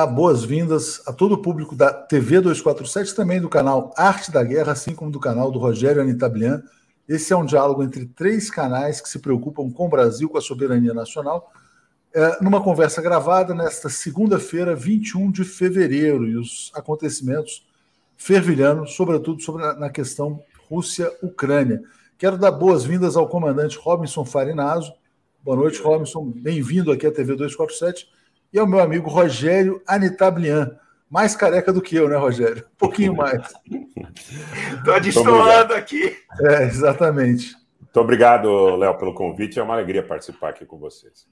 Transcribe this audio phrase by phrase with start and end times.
[0.00, 4.72] dar boas-vindas a todo o público da TV 247, também do canal Arte da Guerra,
[4.72, 6.62] assim como do canal do Rogério Anitablian.
[7.06, 10.40] Esse é um diálogo entre três canais que se preocupam com o Brasil, com a
[10.40, 11.52] soberania nacional,
[12.14, 17.66] é, numa conversa gravada nesta segunda-feira, 21 de fevereiro, e os acontecimentos
[18.16, 21.82] fervilhando, sobretudo sobre a, na questão Rússia-Ucrânia.
[22.16, 24.94] Quero dar boas-vindas ao comandante Robinson Farinaso.
[25.42, 26.24] Boa noite, Robinson.
[26.24, 28.08] Bem-vindo aqui à TV 247
[28.52, 30.76] e ao meu amigo Rogério Anitablian.
[31.08, 32.64] Mais careca do que eu, né, Rogério?
[32.74, 33.42] Um pouquinho mais.
[34.78, 36.16] Estou destoando aqui.
[36.42, 37.56] É, exatamente.
[37.80, 39.58] Muito obrigado, Léo, pelo convite.
[39.58, 41.26] É uma alegria participar aqui com vocês.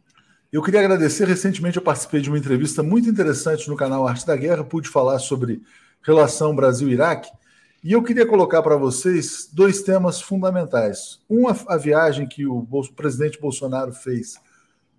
[0.53, 1.29] Eu queria agradecer.
[1.29, 4.65] Recentemente eu participei de uma entrevista muito interessante no canal Arte da Guerra.
[4.65, 5.63] Pude falar sobre
[6.03, 7.31] relação Brasil-Iraque.
[7.85, 11.21] E eu queria colocar para vocês dois temas fundamentais.
[11.31, 14.35] Um, a viagem que o presidente Bolsonaro fez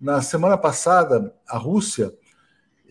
[0.00, 2.12] na semana passada à Rússia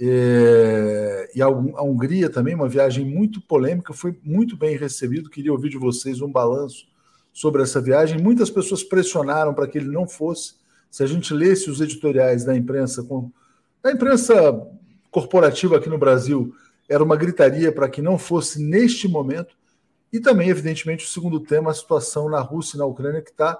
[0.01, 5.29] é, e a Hungria também, uma viagem muito polêmica, foi muito bem recebido.
[5.29, 6.87] Queria ouvir de vocês um balanço
[7.33, 8.21] sobre essa viagem.
[8.21, 10.55] Muitas pessoas pressionaram para que ele não fosse.
[10.89, 13.29] Se a gente lesse os editoriais da imprensa, com,
[13.83, 14.35] da imprensa
[15.11, 16.53] corporativa aqui no Brasil,
[16.87, 19.55] era uma gritaria para que não fosse neste momento.
[20.11, 23.57] E também, evidentemente, o segundo tema, a situação na Rússia e na Ucrânia, que está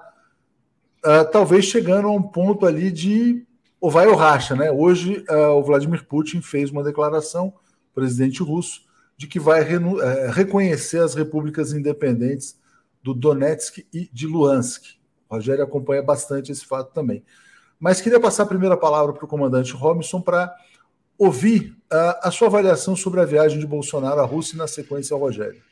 [1.04, 3.46] uh, talvez chegando a um ponto ali de
[3.80, 4.70] ou vai ou racha, né?
[4.70, 7.52] Hoje uh, o Vladimir Putin fez uma declaração,
[7.94, 8.82] presidente russo,
[9.16, 12.58] de que vai uh, reconhecer as repúblicas independentes
[13.02, 14.98] do Donetsk e de Luhansk.
[15.28, 17.24] O Rogério acompanha bastante esse fato também.
[17.78, 20.54] Mas queria passar a primeira palavra para o comandante Robinson para
[21.16, 25.14] ouvir uh, a sua avaliação sobre a viagem de Bolsonaro à Rússia e, na sequência,
[25.14, 25.62] ao Rogério.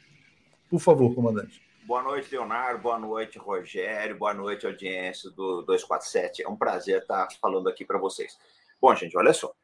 [0.71, 1.68] Por favor, comandante.
[1.89, 2.83] Boa noite, Leonardo.
[2.83, 4.19] Boa noite, Rogério.
[4.19, 6.43] Boa noite, audiência do 247.
[6.43, 8.39] É um prazer estar falando aqui para vocês.
[8.79, 9.55] Bom, gente, olha só.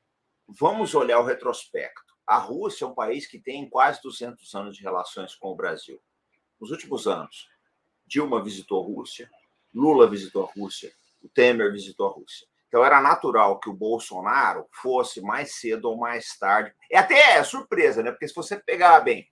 [0.48, 2.14] Vamos olhar o retrospecto.
[2.26, 6.00] A Rússia é um país que tem quase 200 anos de relações com o Brasil.
[6.58, 7.46] Nos últimos anos,
[8.06, 9.30] Dilma visitou a Rússia,
[9.74, 12.46] Lula visitou a Rússia, o Temer visitou a Rússia.
[12.68, 16.74] Então era natural que o Bolsonaro fosse mais cedo ou mais tarde.
[16.90, 18.10] É até surpresa, né?
[18.10, 19.28] Porque se você pegar bem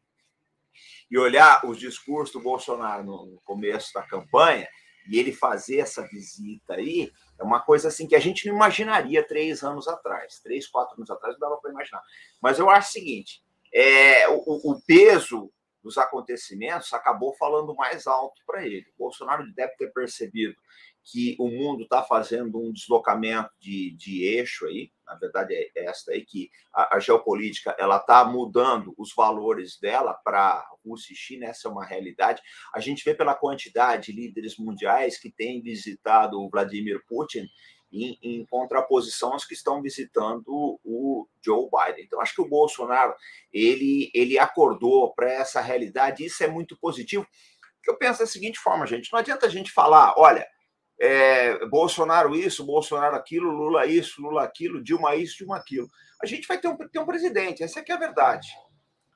[1.12, 4.66] e olhar os discursos do Bolsonaro no começo da campanha
[5.06, 9.22] e ele fazer essa visita aí, é uma coisa assim que a gente não imaginaria
[9.22, 12.02] três anos atrás, três, quatro anos atrás, não dava para imaginar.
[12.40, 15.52] Mas eu acho o seguinte: é, o, o peso
[15.82, 18.86] dos acontecimentos acabou falando mais alto para ele.
[18.96, 20.56] O Bolsonaro deve ter percebido
[21.04, 26.12] que o mundo está fazendo um deslocamento de, de eixo aí, na verdade é esta
[26.12, 31.46] aí, que a, a geopolítica ela está mudando os valores dela para Rússia e China,
[31.46, 32.42] essa é uma realidade.
[32.74, 37.46] A gente vê pela quantidade de líderes mundiais que têm visitado o Vladimir Putin
[37.92, 42.04] em, em, contraposição aos que estão visitando o Joe Biden.
[42.04, 43.14] Então, acho que o Bolsonaro
[43.52, 47.26] ele, ele acordou para essa realidade, isso é muito positivo.
[47.86, 50.46] Eu penso da seguinte forma, gente: não adianta a gente falar, olha,
[51.00, 55.88] é, Bolsonaro isso, Bolsonaro aquilo, Lula isso, Lula aquilo, Dilma isso, Dilma aquilo.
[56.22, 58.48] A gente vai ter um, ter um presidente, essa é é a verdade.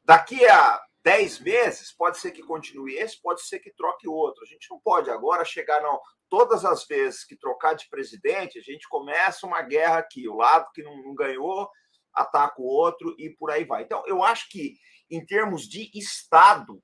[0.05, 4.43] Daqui a 10 meses, pode ser que continue esse, pode ser que troque outro.
[4.43, 6.01] A gente não pode agora chegar, não.
[6.29, 10.29] Todas as vezes que trocar de presidente, a gente começa uma guerra aqui.
[10.29, 11.71] O lado que não, não ganhou
[12.13, 13.85] ataca o outro e por aí vai.
[13.85, 14.75] Então, eu acho que,
[15.09, 16.83] em termos de Estado,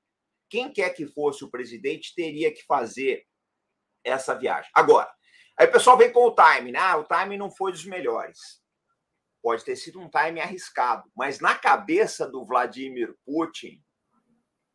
[0.49, 3.25] quem quer que fosse o presidente teria que fazer
[4.03, 4.69] essa viagem.
[4.73, 5.11] Agora,
[5.57, 6.79] aí o pessoal vem com o time, né?
[6.79, 8.61] Ah, o time não foi dos melhores.
[9.41, 13.81] Pode ter sido um time arriscado, mas na cabeça do Vladimir Putin,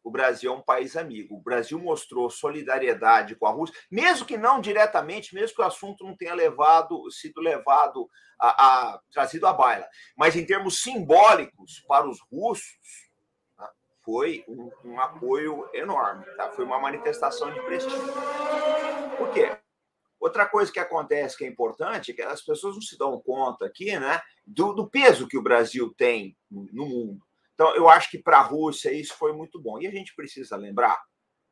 [0.05, 1.37] o Brasil é um país amigo.
[1.37, 6.05] O Brasil mostrou solidariedade com a Rússia, mesmo que não diretamente, mesmo que o assunto
[6.05, 8.09] não tenha levado, sido levado
[8.39, 9.87] a, a trazido à baila,
[10.17, 13.09] mas em termos simbólicos para os russos,
[14.09, 16.51] foi um, um apoio enorme, tá?
[16.53, 18.01] foi uma manifestação de prestígio.
[19.19, 19.59] Por quê?
[20.21, 23.67] Outra coisa que acontece que é importante é que as pessoas não se dão conta
[23.67, 27.23] aqui né, do, do peso que o Brasil tem no mundo.
[27.55, 29.81] Então, eu acho que para a Rússia isso foi muito bom.
[29.81, 31.01] E a gente precisa lembrar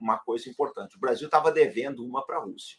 [0.01, 2.77] uma coisa importante: o Brasil estava devendo uma para a Rússia.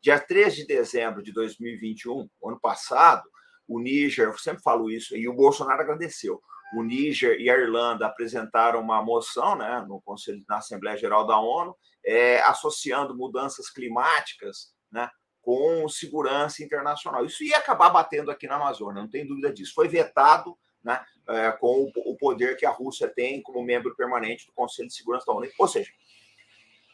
[0.00, 3.28] Dia 3 de dezembro de 2021, ano passado,
[3.66, 6.40] o Níger, eu sempre falo isso, e o Bolsonaro agradeceu
[6.76, 11.38] o Níger e a Irlanda apresentaram uma moção né, no Conselho, na Assembleia Geral da
[11.40, 11.74] ONU,
[12.04, 17.24] é, associando mudanças climáticas né, com segurança internacional.
[17.24, 19.72] Isso ia acabar batendo aqui na Amazônia, não tem dúvida disso.
[19.74, 24.46] Foi vetado né, é, com o, o poder que a Rússia tem como membro permanente
[24.46, 25.48] do Conselho de Segurança da ONU.
[25.58, 25.90] Ou seja,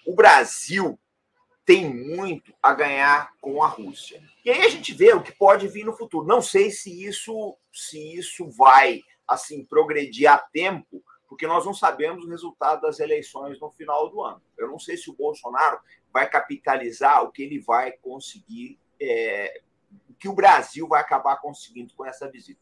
[0.06, 0.96] o Brasil
[1.64, 4.22] tem muito a ganhar com a Rússia.
[4.44, 6.24] E aí a gente vê o que pode vir no futuro.
[6.24, 9.02] Não sei se isso se isso vai
[9.32, 14.22] assim progredir a tempo, porque nós não sabemos o resultado das eleições no final do
[14.22, 14.42] ano.
[14.56, 15.80] Eu não sei se o Bolsonaro
[16.12, 19.62] vai capitalizar o que ele vai conseguir, é,
[20.10, 22.60] o que o Brasil vai acabar conseguindo com essa visita.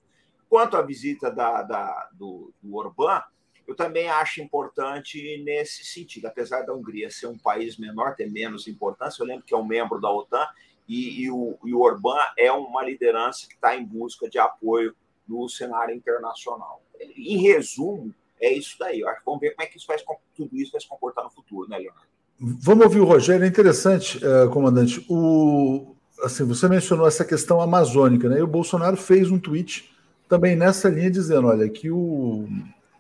[0.48, 3.22] Quanto à visita da, da do, do Orbán,
[3.66, 6.26] eu também acho importante nesse sentido.
[6.26, 9.64] Apesar da Hungria ser um país menor, ter menos importância, eu lembro que é um
[9.64, 10.44] membro da OTAN
[10.88, 14.94] e, e, o, e o Orbán é uma liderança que está em busca de apoio
[15.30, 16.82] no cenário internacional.
[17.16, 19.00] Em resumo, é isso daí.
[19.24, 19.96] Vamos ver como é que isso vai,
[20.34, 22.10] tudo isso vai se comportar no futuro, né, Leonardo?
[22.38, 23.44] Vamos ouvir o Rogério.
[23.44, 25.04] É interessante, uh, comandante.
[25.08, 28.38] O, assim, você mencionou essa questão amazônica, né?
[28.38, 29.88] E o Bolsonaro fez um tweet
[30.28, 32.48] também nessa linha dizendo, olha, que o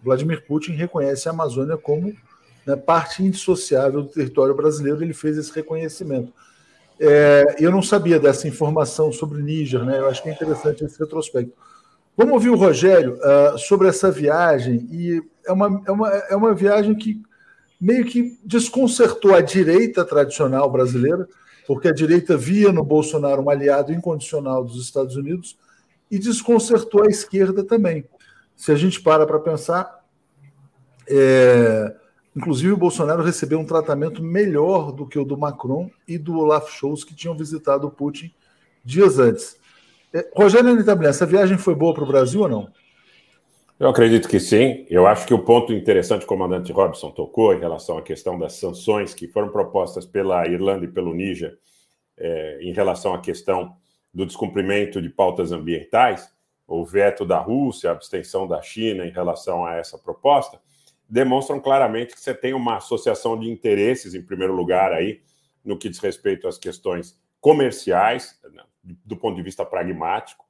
[0.02, 2.14] Vladimir Putin reconhece a Amazônia como
[2.66, 5.02] né, parte indissociável do território brasileiro.
[5.02, 6.32] Ele fez esse reconhecimento.
[7.00, 9.98] É, eu não sabia dessa informação sobre Níger, né?
[9.98, 11.54] Eu acho que é interessante esse retrospecto.
[12.20, 16.52] Vamos ouvir o Rogério uh, sobre essa viagem, e é uma, é, uma, é uma
[16.52, 17.18] viagem que
[17.80, 21.26] meio que desconcertou a direita tradicional brasileira,
[21.66, 25.56] porque a direita via no Bolsonaro um aliado incondicional dos Estados Unidos,
[26.10, 28.04] e desconcertou a esquerda também.
[28.54, 30.04] Se a gente para para pensar,
[31.08, 31.96] é,
[32.36, 36.70] inclusive o Bolsonaro recebeu um tratamento melhor do que o do Macron e do Olaf
[36.70, 38.30] Scholz, que tinham visitado o Putin
[38.84, 39.59] dias antes.
[40.12, 42.72] É, Rogério Anitablen, essa viagem foi boa para o Brasil ou não?
[43.78, 44.84] Eu acredito que sim.
[44.90, 48.54] Eu acho que o ponto interessante o comandante Robson tocou em relação à questão das
[48.54, 51.56] sanções que foram propostas pela Irlanda e pelo Níger
[52.18, 53.74] é, em relação à questão
[54.12, 56.28] do descumprimento de pautas ambientais,
[56.66, 60.60] o veto da Rússia, a abstenção da China em relação a essa proposta,
[61.08, 65.20] demonstram claramente que você tem uma associação de interesses, em primeiro lugar, aí,
[65.64, 70.44] no que diz respeito às questões comerciais, né, do ponto de vista pragmático.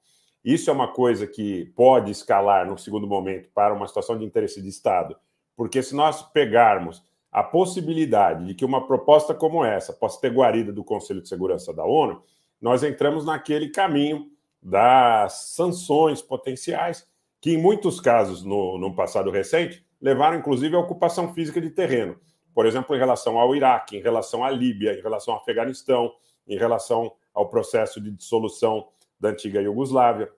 [0.44, 4.62] Isso é uma coisa que pode escalar, no segundo momento, para uma situação de interesse
[4.62, 5.16] de Estado,
[5.56, 10.72] porque se nós pegarmos a possibilidade de que uma proposta como essa possa ter guarida
[10.72, 12.22] do Conselho de Segurança da ONU,
[12.60, 14.26] nós entramos naquele caminho
[14.62, 17.06] das sanções potenciais,
[17.40, 22.18] que em muitos casos, no, no passado recente, levaram inclusive à ocupação física de terreno.
[22.54, 26.12] Por exemplo, em relação ao Iraque, em relação à Líbia, em relação ao Afeganistão,
[26.46, 28.88] em relação ao processo de dissolução
[29.18, 30.30] da antiga Iugoslávia,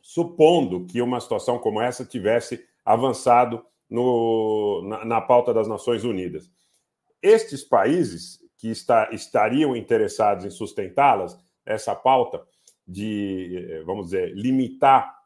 [0.00, 6.50] supondo que uma situação como essa tivesse avançado no, na, na, pauta das Nações Unidas.
[7.20, 12.46] Estes países que está, estariam interessados em sustentá-las, essa pauta
[12.86, 15.16] de, vamos dizer, limitar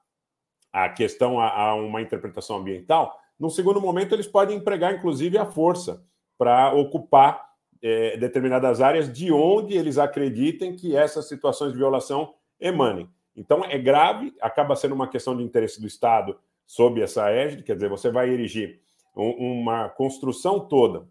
[0.73, 5.47] a questão a, a uma interpretação ambiental, no segundo momento eles podem empregar, inclusive, a
[5.47, 6.05] força
[6.39, 7.50] para ocupar
[7.83, 13.09] é, determinadas áreas de onde eles acreditem que essas situações de violação emanem.
[13.37, 17.75] Então, é grave, acaba sendo uma questão de interesse do Estado sob essa égide, quer
[17.75, 18.81] dizer, você vai erigir
[19.17, 21.09] um, uma construção toda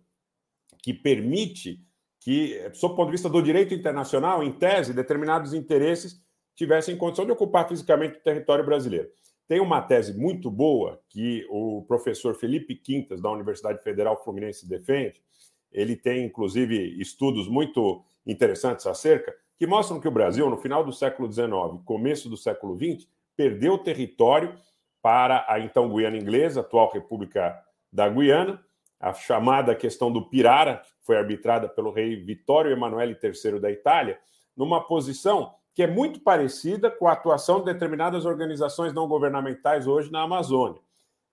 [0.81, 1.81] que permite
[2.19, 6.21] que, sob o ponto de vista do direito internacional, em tese, determinados interesses
[6.55, 9.09] tivessem condição de ocupar fisicamente o território brasileiro.
[9.47, 15.21] Tem uma tese muito boa que o professor Felipe Quintas, da Universidade Federal Fluminense, defende,
[15.71, 20.93] ele tem, inclusive, estudos muito interessantes acerca, que mostram que o Brasil, no final do
[20.93, 21.49] século XIX,
[21.85, 24.57] começo do século XX, perdeu território
[25.01, 27.57] para a então Guiana Inglesa, atual República
[27.91, 28.63] da Guiana,
[28.99, 34.19] a chamada questão do Pirara, que foi arbitrada pelo rei Vittorio Emanuele III da Itália,
[34.55, 40.11] numa posição que é muito parecida com a atuação de determinadas organizações não governamentais hoje
[40.11, 40.81] na Amazônia.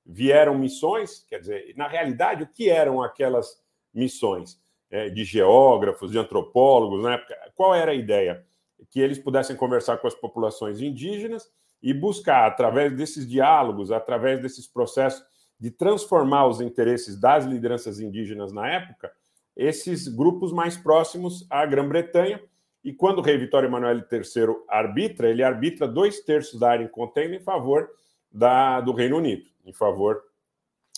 [0.04, 3.60] Vieram missões, quer dizer, na realidade, o que eram aquelas
[3.96, 4.60] missões
[4.90, 7.34] é, de geógrafos, de antropólogos na época.
[7.54, 8.44] Qual era a ideia?
[8.90, 11.50] Que eles pudessem conversar com as populações indígenas
[11.82, 15.24] e buscar, através desses diálogos, através desses processos
[15.58, 19.10] de transformar os interesses das lideranças indígenas na época,
[19.56, 22.42] esses grupos mais próximos à Grã-Bretanha.
[22.84, 26.88] E quando o rei Vitório Emanuel III arbitra, ele arbitra dois terços da área em
[26.88, 27.88] contenda em favor
[28.30, 30.22] da, do Reino Unido, em favor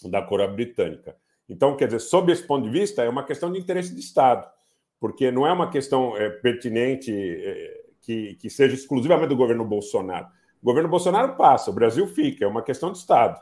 [0.05, 1.17] da coroa britânica.
[1.49, 4.47] Então, quer dizer, sob esse ponto de vista, é uma questão de interesse de Estado,
[5.01, 10.27] porque não é uma questão é, pertinente é, que, que seja exclusivamente do governo Bolsonaro.
[10.61, 13.41] O governo Bolsonaro passa, o Brasil fica, é uma questão de Estado.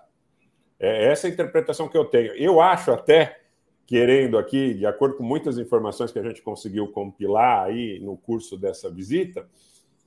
[0.79, 2.33] É essa a interpretação que eu tenho.
[2.35, 3.41] Eu acho até,
[3.87, 8.57] querendo aqui, de acordo com muitas informações que a gente conseguiu compilar aí no curso
[8.57, 9.49] dessa visita,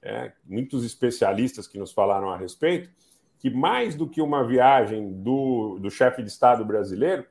[0.01, 2.89] é, muitos especialistas que nos falaram a respeito,
[3.39, 7.25] que mais do que uma viagem do, do chefe de Estado brasileiro,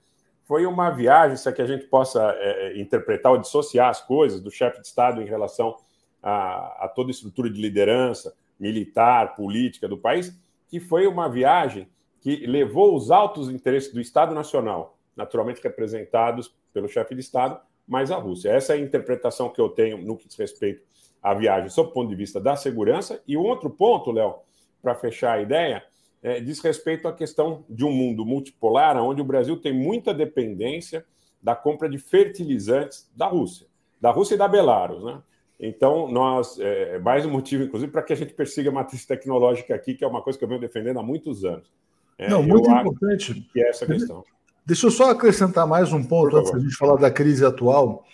[0.49, 4.01] foi uma viagem, se é que a gente possa é, é, interpretar ou dissociar as
[4.01, 5.77] coisas do chefe de Estado em relação
[6.23, 10.35] a, a, toda a estrutura de liderança militar, política do país,
[10.67, 11.87] que foi uma viagem
[12.23, 18.11] que levou os altos interesses do Estado Nacional, naturalmente representados pelo chefe de Estado, mais
[18.11, 18.49] a Rússia.
[18.49, 20.83] Essa é a interpretação que eu tenho no que diz respeito
[21.23, 23.23] à viagem, sob o ponto de vista da segurança.
[23.29, 24.37] E um outro ponto, Léo,
[24.81, 25.85] para fechar a ideia,
[26.23, 31.05] é, diz respeito à questão de um mundo multipolar, onde o Brasil tem muita dependência
[31.43, 33.67] da compra de fertilizantes da Rússia,
[34.01, 35.23] da Rússia e da Belarus, né?
[35.61, 39.75] Então, nós, é, mais um motivo, inclusive, para que a gente persiga a matriz tecnológica
[39.75, 41.69] aqui, que é uma coisa que eu venho defendendo há muitos anos.
[42.17, 43.49] É, Não, muito importante.
[43.53, 44.25] Que é essa questão.
[44.65, 48.05] Deixa eu só acrescentar mais um ponto antes da gente falar da crise atual.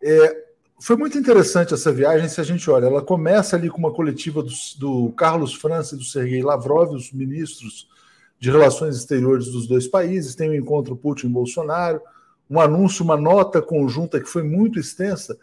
[0.00, 0.41] É,
[0.82, 2.86] foi muito interessante essa viagem, se a gente olha.
[2.86, 7.12] Ela começa ali com uma coletiva do, do Carlos França e do Sergei Lavrov, os
[7.12, 7.88] ministros
[8.36, 10.34] de relações exteriores dos dois países.
[10.34, 12.00] Tem um encontro Putin-Bolsonaro,
[12.50, 15.38] um anúncio, uma nota conjunta que foi muito extensa,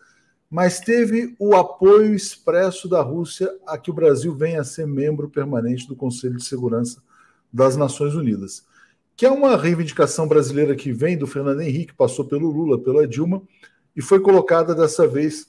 [0.51, 5.29] mas teve o apoio expresso da Rússia a que o Brasil venha a ser membro
[5.29, 7.01] permanente do Conselho de Segurança
[7.51, 8.65] das Nações Unidas,
[9.15, 13.41] que é uma reivindicação brasileira que vem do Fernando Henrique, passou pelo Lula, pela Dilma
[13.99, 15.45] e foi colocada dessa vez,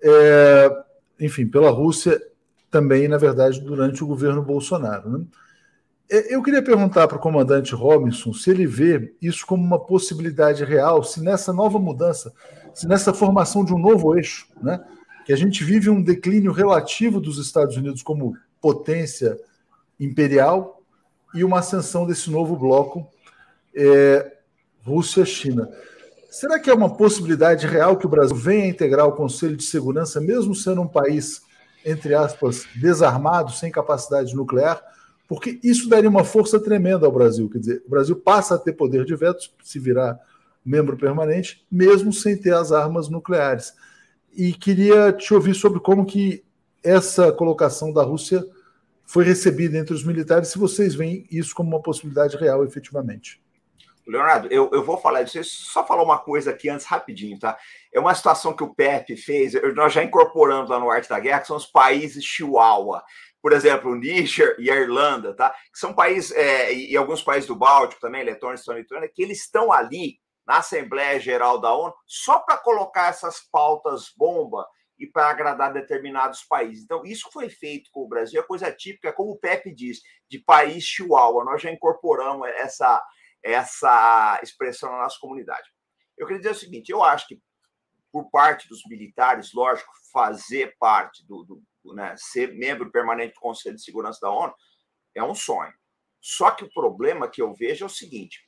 [0.00, 0.70] é,
[1.18, 2.22] enfim, pela Rússia
[2.70, 5.10] também, na verdade, durante o governo Bolsonaro.
[5.10, 5.24] Né?
[6.08, 10.64] É, eu queria perguntar para o comandante Robinson se ele vê isso como uma possibilidade
[10.64, 12.32] real, se nessa nova mudança,
[12.72, 14.80] se nessa formação de um novo eixo, né,
[15.26, 19.36] que a gente vive um declínio relativo dos Estados Unidos como potência
[19.98, 20.80] imperial
[21.34, 23.04] e uma ascensão desse novo bloco
[23.74, 24.36] é,
[24.84, 25.68] Rússia-China.
[26.30, 29.64] Será que é uma possibilidade real que o Brasil venha a integrar o Conselho de
[29.64, 31.42] Segurança, mesmo sendo um país,
[31.84, 34.80] entre aspas, desarmado, sem capacidade nuclear?
[35.26, 37.50] Porque isso daria uma força tremenda ao Brasil.
[37.50, 40.20] Quer dizer, o Brasil passa a ter poder de veto se virar
[40.64, 43.74] membro permanente, mesmo sem ter as armas nucleares.
[44.32, 46.44] E queria te ouvir sobre como que
[46.80, 48.46] essa colocação da Rússia
[49.04, 53.42] foi recebida entre os militares, se vocês veem isso como uma possibilidade real, efetivamente.
[54.10, 57.58] Leonardo, eu, eu vou falar disso, só falar uma coisa aqui antes, rapidinho, tá?
[57.92, 61.40] É uma situação que o Pepe fez, nós já incorporamos lá no Arte da Guerra,
[61.40, 63.02] que são os países Chihuahua.
[63.42, 65.50] Por exemplo, o Níger e a Irlanda, tá?
[65.50, 69.40] Que são países, é, e, alguns países do Báltico também, Letônia, Estônia Lituânia, que eles
[69.40, 74.66] estão ali na Assembleia Geral da ONU só para colocar essas pautas bomba
[74.98, 76.84] e para agradar determinados países.
[76.84, 80.38] Então, isso foi feito com o Brasil, é coisa típica, como o Pepe diz, de
[80.38, 81.44] país chihuahua.
[81.44, 83.02] Nós já incorporamos essa,
[83.42, 85.68] essa expressão na nossa comunidade.
[86.16, 87.40] Eu queria dizer o seguinte: eu acho que,
[88.12, 93.76] por parte dos militares, lógico, fazer parte do, do, né, ser membro permanente do Conselho
[93.76, 94.54] de Segurança da ONU
[95.14, 95.72] é um sonho.
[96.20, 98.46] Só que o problema que eu vejo é o seguinte: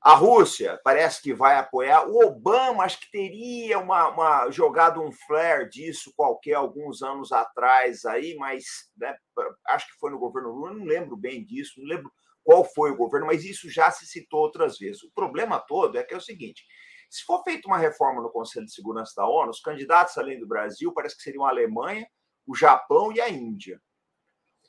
[0.00, 2.08] a Rússia parece que vai apoiar.
[2.08, 8.04] O Obama acho que teria uma, uma jogado um flare disso qualquer alguns anos atrás
[8.04, 8.64] aí, mas
[8.96, 9.16] né,
[9.68, 12.10] acho que foi no governo Lula, não lembro bem disso, não lembro
[12.46, 15.02] qual foi o governo, mas isso já se citou outras vezes.
[15.02, 16.64] O problema todo é que é o seguinte:
[17.10, 20.46] se for feita uma reforma no Conselho de Segurança da ONU, os candidatos além do
[20.46, 22.06] Brasil parece que seriam a Alemanha,
[22.46, 23.82] o Japão e a Índia.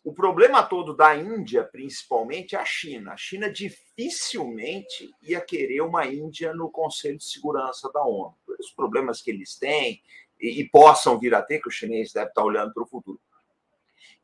[0.03, 3.13] O problema todo da Índia, principalmente, é a China.
[3.13, 8.36] A China dificilmente ia querer uma Índia no Conselho de Segurança da ONU.
[8.60, 10.01] Os problemas que eles têm
[10.39, 13.22] e, e possam vir a ter, que o chinês deve estar olhando para o futuro.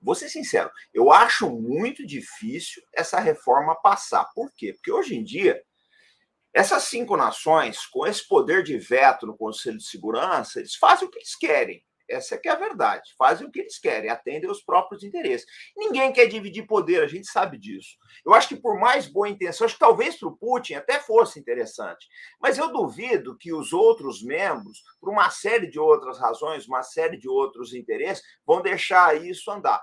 [0.04, 4.26] Vou ser sincero, eu acho muito difícil essa reforma passar.
[4.36, 4.74] Por quê?
[4.74, 5.64] Porque hoje em dia,
[6.54, 11.12] essas cinco nações, com esse poder de veto no Conselho de Segurança, eles fazem o
[11.12, 11.84] que eles querem.
[12.10, 13.14] Essa é que é a verdade.
[13.18, 15.48] Fazem o que eles querem, atendem os próprios interesses.
[15.76, 17.96] Ninguém quer dividir poder, a gente sabe disso.
[18.26, 21.40] Eu acho que por mais boa intenção, acho que talvez para o Putin até fosse
[21.40, 22.08] interessante,
[22.40, 27.18] mas eu duvido que os outros membros, por uma série de outras razões, uma série
[27.18, 29.82] de outros interesses, vão deixar isso andar.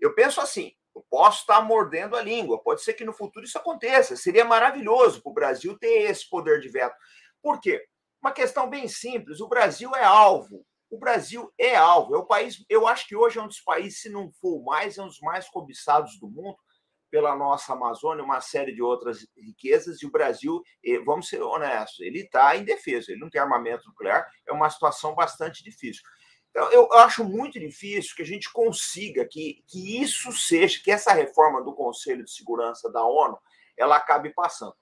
[0.00, 3.58] Eu penso assim: eu posso estar mordendo a língua, pode ser que no futuro isso
[3.58, 4.16] aconteça.
[4.16, 6.94] Seria maravilhoso para o Brasil ter esse poder de veto.
[7.42, 7.84] Por quê?
[8.22, 10.64] Uma questão bem simples: o Brasil é alvo.
[10.90, 12.14] O Brasil é alvo.
[12.14, 14.96] É o país, eu acho que hoje é um dos países, se não for mais,
[14.96, 16.56] é um dos mais cobiçados do mundo
[17.10, 20.60] pela nossa Amazônia, uma série de outras riquezas, e o Brasil,
[21.04, 25.62] vamos ser honestos, ele está indefeso, ele não tem armamento nuclear, é uma situação bastante
[25.62, 26.02] difícil.
[26.54, 31.12] Então, eu acho muito difícil que a gente consiga que, que isso seja, que essa
[31.12, 33.36] reforma do Conselho de Segurança da ONU,
[33.76, 34.76] ela acabe passando.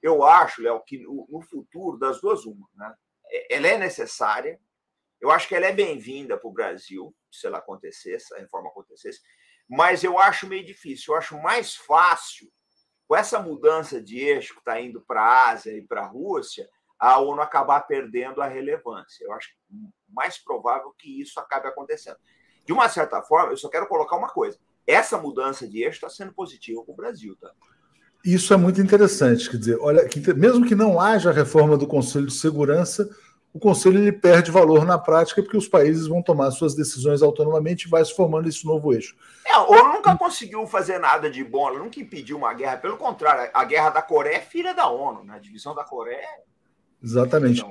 [0.00, 2.94] Eu acho, Léo, que no, no, futuro, das duas, uma, né?
[3.28, 4.60] É, ela é necessária,
[5.20, 8.68] eu acho que ela é bem-vinda para o Brasil, se ela acontecesse, se a reforma
[8.68, 9.20] acontecesse,
[9.68, 11.12] mas eu acho meio difícil.
[11.12, 12.48] Eu acho mais fácil,
[13.08, 16.70] com essa mudança de eixo que está indo para a Ásia e para a Rússia,
[16.98, 19.24] a ONU acabar perdendo a relevância.
[19.24, 19.50] Eu acho
[20.08, 22.16] mais provável que isso acabe acontecendo.
[22.64, 26.08] De uma certa forma, eu só quero colocar uma coisa: essa mudança de eixo está
[26.08, 27.50] sendo positiva para o Brasil, tá?
[28.24, 32.26] Isso é muito interessante, quer dizer, olha, que, mesmo que não haja reforma do Conselho
[32.26, 33.08] de Segurança,
[33.56, 37.86] o Conselho ele perde valor na prática porque os países vão tomar suas decisões autonomamente
[37.86, 39.16] e vai se formando esse novo eixo.
[39.46, 42.96] É, a ONU nunca conseguiu fazer nada de bom, ela nunca impediu uma guerra, pelo
[42.96, 45.36] contrário, a guerra da Coreia é filha da ONU, né?
[45.36, 46.26] a divisão da Coreia.
[47.02, 47.64] Exatamente.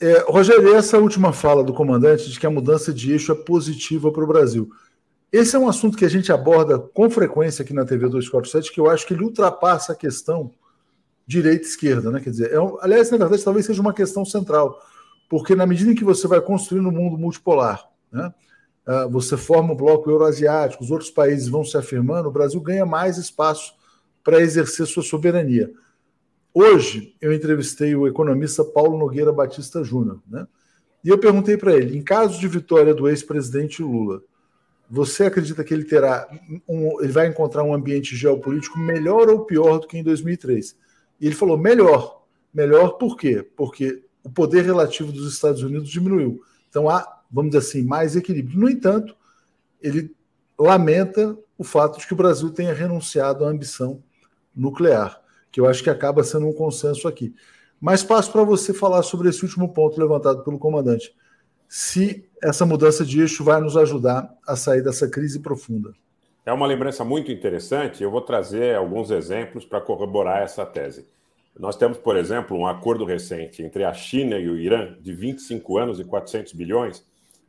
[0.00, 4.10] É, Rogério, essa última fala do comandante de que a mudança de eixo é positiva
[4.10, 4.70] para o Brasil.
[5.30, 8.80] Esse é um assunto que a gente aborda com frequência aqui na TV 247, que
[8.80, 10.50] eu acho que ele ultrapassa a questão
[11.26, 12.20] direita-esquerda, né?
[12.20, 14.78] Quer dizer, é um, aliás, na verdade, talvez seja uma questão central,
[15.30, 18.32] porque na medida em que você vai construindo um mundo multipolar, né?
[18.84, 22.60] Uh, você forma o um bloco euroasiático, os outros países vão se afirmando, o Brasil
[22.60, 23.72] ganha mais espaço
[24.24, 25.72] para exercer sua soberania.
[26.54, 30.46] Hoje, eu entrevistei o economista Paulo Nogueira Batista Júnior, né?
[31.02, 34.22] E eu perguntei para ele, em caso de vitória do ex-presidente Lula,
[34.88, 36.28] você acredita que ele terá
[36.68, 40.76] um, ele vai encontrar um ambiente geopolítico melhor ou pior do que em 2003?
[41.18, 42.22] E ele falou melhor.
[42.52, 43.42] Melhor por quê?
[43.56, 46.42] Porque o poder relativo dos Estados Unidos diminuiu.
[46.68, 48.60] Então há, vamos dizer assim, mais equilíbrio.
[48.60, 49.16] No entanto,
[49.80, 50.14] ele
[50.58, 54.02] lamenta o fato de que o Brasil tenha renunciado à ambição
[54.54, 55.21] nuclear,
[55.52, 57.32] que eu acho que acaba sendo um consenso aqui.
[57.80, 61.14] Mas passo para você falar sobre esse último ponto levantado pelo comandante
[61.74, 65.94] se essa mudança de eixo vai nos ajudar a sair dessa crise profunda.
[66.44, 68.02] É uma lembrança muito interessante.
[68.02, 71.06] Eu vou trazer alguns exemplos para corroborar essa tese.
[71.58, 75.78] Nós temos, por exemplo, um acordo recente entre a China e o Irã de 25
[75.78, 77.02] anos e 400 bilhões,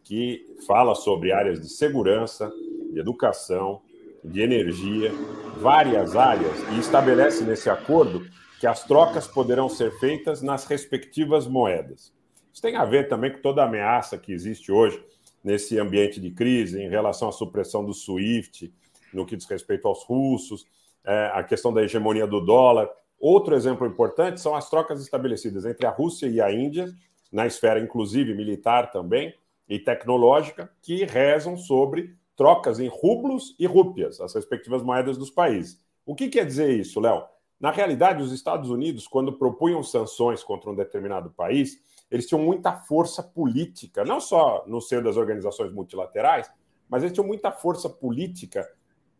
[0.05, 2.49] que fala sobre áreas de segurança,
[2.93, 3.81] de educação,
[4.23, 5.11] de energia,
[5.57, 8.25] várias áreas, e estabelece nesse acordo
[8.59, 12.13] que as trocas poderão ser feitas nas respectivas moedas.
[12.51, 15.03] Isso tem a ver também com toda a ameaça que existe hoje
[15.43, 18.73] nesse ambiente de crise em relação à supressão do SWIFT,
[19.13, 20.65] no que diz respeito aos russos,
[21.03, 22.89] é, a questão da hegemonia do dólar.
[23.19, 26.87] Outro exemplo importante são as trocas estabelecidas entre a Rússia e a Índia,
[27.31, 29.33] na esfera inclusive militar também
[29.67, 35.79] e tecnológica, que rezam sobre trocas em rublos e rúpias, as respectivas moedas dos países.
[36.05, 37.23] O que quer dizer isso, Léo?
[37.59, 41.77] Na realidade, os Estados Unidos, quando propunham sanções contra um determinado país,
[42.11, 46.51] eles tinham muita força política, não só no seio das organizações multilaterais,
[46.89, 48.69] mas eles tinham muita força política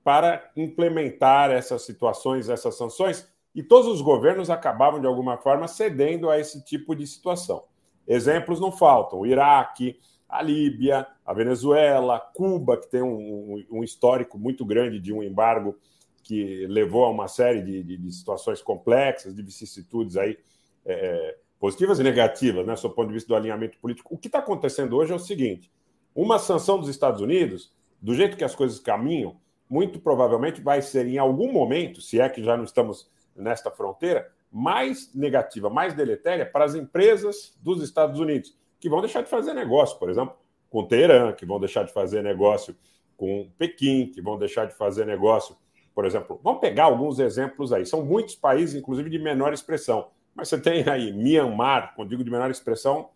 [0.04, 6.30] para implementar essas situações, essas sanções, e todos os governos acabavam, de alguma forma, cedendo
[6.30, 7.64] a esse tipo de situação.
[8.08, 10.00] Exemplos não faltam: o Iraque,
[10.34, 15.78] a Líbia, a Venezuela, Cuba, que tem um, um histórico muito grande de um embargo
[16.24, 20.38] que levou a uma série de, de, de situações complexas, de vicissitudes aí.
[20.86, 24.14] É, positivas e negativas, né, sob ponto de vista do alinhamento político.
[24.14, 25.72] O que está acontecendo hoje é o seguinte:
[26.14, 29.38] uma sanção dos Estados Unidos, do jeito que as coisas caminham,
[29.70, 34.30] muito provavelmente vai ser em algum momento, se é que já não estamos nesta fronteira,
[34.52, 39.54] mais negativa, mais deletéria para as empresas dos Estados Unidos, que vão deixar de fazer
[39.54, 40.36] negócio, por exemplo,
[40.70, 42.76] com Teherã, que vão deixar de fazer negócio
[43.16, 45.56] com Pequim, que vão deixar de fazer negócio,
[45.96, 46.38] por exemplo.
[46.44, 47.86] Vamos pegar alguns exemplos aí.
[47.86, 50.10] São muitos países, inclusive de menor expressão.
[50.36, 53.08] Mas você tem aí Myanmar, quando digo de menor expressão,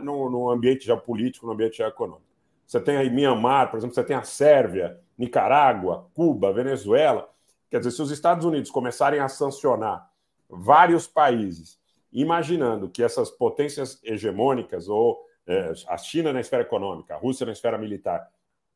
[0.00, 2.22] no, no ambiente geopolítico, no ambiente geoeconômico.
[2.64, 7.28] Você tem aí Myanmar, por exemplo, você tem a Sérvia, Nicarágua, Cuba, Venezuela.
[7.68, 10.08] Quer dizer, se os Estados Unidos começarem a sancionar
[10.48, 11.77] vários países,
[12.12, 17.52] imaginando que essas potências hegemônicas, ou é, a China na esfera econômica, a Rússia na
[17.52, 18.28] esfera militar,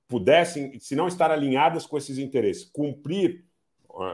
[0.09, 3.45] pudessem, se não estar alinhadas com esses interesses, cumprir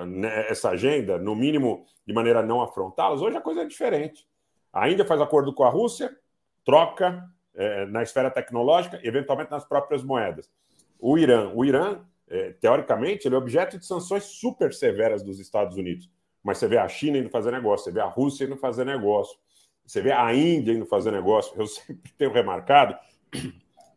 [0.07, 4.27] né, essa agenda, no mínimo de maneira a não afrontá-las, hoje a coisa é diferente.
[4.73, 6.17] A Índia faz acordo com a Rússia,
[6.65, 10.51] troca é, na esfera tecnológica, eventualmente nas próprias moedas.
[10.99, 15.77] O Irã, o Irã, é, teoricamente, ele é objeto de sanções super severas dos Estados
[15.77, 16.11] Unidos.
[16.43, 19.39] Mas você vê a China indo fazer negócio, você vê a Rússia indo fazer negócio,
[19.85, 21.53] você vê a Índia indo fazer negócio.
[21.61, 22.97] Eu sempre tenho remarcado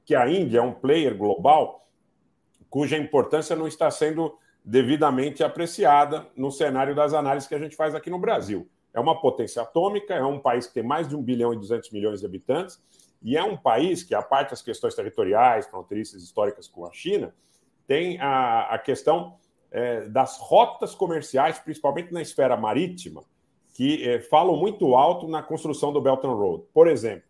[0.06, 1.88] que a Índia é um player global
[2.70, 7.94] cuja importância não está sendo devidamente apreciada no cenário das análises que a gente faz
[7.94, 8.70] aqui no Brasil.
[8.94, 11.92] É uma potência atômica, é um país que tem mais de 1 bilhão e 200
[11.92, 12.82] milhões de habitantes,
[13.22, 17.34] e é um país que, a parte das questões territoriais, fronteiriças, históricas com a China,
[17.86, 19.38] tem a, a questão
[19.72, 23.24] é, das rotas comerciais, principalmente na esfera marítima,
[23.74, 26.64] que é, falam muito alto na construção do Belt and Road.
[26.74, 27.24] Por exemplo,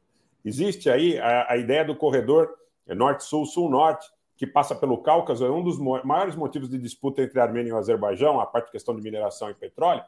[0.43, 2.49] existe aí a, a ideia do corredor
[2.88, 4.08] norte-sul, sul-norte,
[4.41, 7.73] que passa pelo Cáucaso, é um dos maiores motivos de disputa entre a Armênia e
[7.73, 10.04] o Azerbaijão, a parte de questão de mineração e petróleo,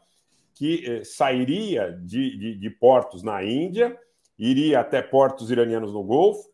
[0.55, 3.95] que eh, sairia de, de, de, portos na Índia,
[4.37, 6.49] iria até portos iranianos no Golfo,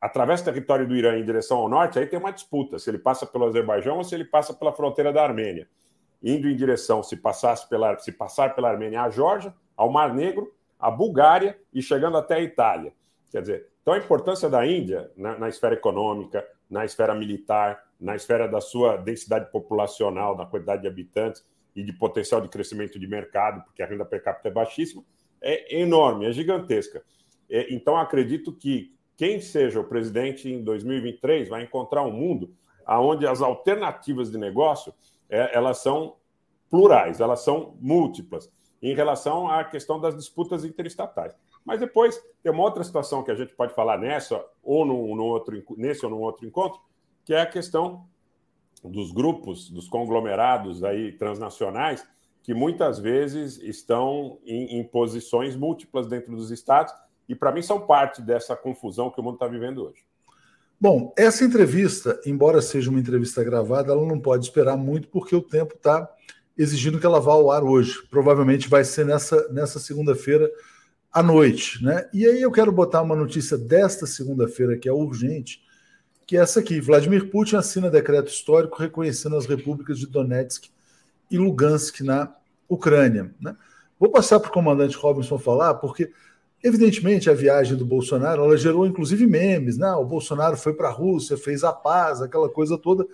[0.00, 2.98] através do território do Irã em direção ao norte, aí tem uma disputa, se ele
[2.98, 5.68] passa pelo Azerbaijão ou se ele passa pela fronteira da Armênia.
[6.22, 10.52] indo em direção, se, passasse pela, se passar pela Armênia, a Geórgia, ao Mar Negro,
[10.78, 12.92] a Bulgária e chegando até a Itália.
[13.30, 18.14] Quer dizer, então a importância da Índia na, na esfera econômica, na esfera militar, na
[18.14, 23.06] esfera da sua densidade populacional, na quantidade de habitantes e de potencial de crescimento de
[23.06, 25.02] mercado, porque a renda per capita é baixíssima,
[25.40, 27.02] é enorme, é gigantesca.
[27.48, 32.54] É, então, acredito que quem seja o presidente em 2023 vai encontrar um mundo
[32.88, 34.94] onde as alternativas de negócio
[35.28, 36.16] é, elas são
[36.70, 41.36] plurais, elas são múltiplas em relação à questão das disputas interestatais.
[41.66, 45.24] Mas depois tem uma outra situação que a gente pode falar nessa ou no, no
[45.24, 46.80] outro, nesse ou no outro encontro,
[47.22, 48.06] que é a questão
[48.82, 52.08] dos grupos, dos conglomerados aí transnacionais,
[52.42, 56.94] que muitas vezes estão em, em posições múltiplas dentro dos estados,
[57.30, 60.04] e para mim são parte dessa confusão que o mundo está vivendo hoje.
[60.80, 65.40] Bom, essa entrevista, embora seja uma entrevista gravada, ela não pode esperar muito, porque o
[65.40, 66.10] tempo está
[66.58, 68.02] exigindo que ela vá ao ar hoje.
[68.10, 70.50] Provavelmente vai ser nessa, nessa segunda-feira
[71.12, 71.84] à noite.
[71.84, 72.08] Né?
[72.12, 75.62] E aí eu quero botar uma notícia desta segunda-feira que é urgente,
[76.26, 76.80] que é essa aqui.
[76.80, 80.68] Vladimir Putin assina decreto histórico reconhecendo as repúblicas de Donetsk
[81.30, 82.34] e Lugansk na
[82.68, 83.32] Ucrânia.
[83.40, 83.54] Né?
[84.00, 86.10] Vou passar para o comandante Robinson falar, porque,
[86.62, 89.78] evidentemente, a viagem do Bolsonaro ela gerou inclusive memes.
[89.78, 89.90] Né?
[89.92, 93.06] O Bolsonaro foi para a Rússia, fez a paz, aquela coisa toda.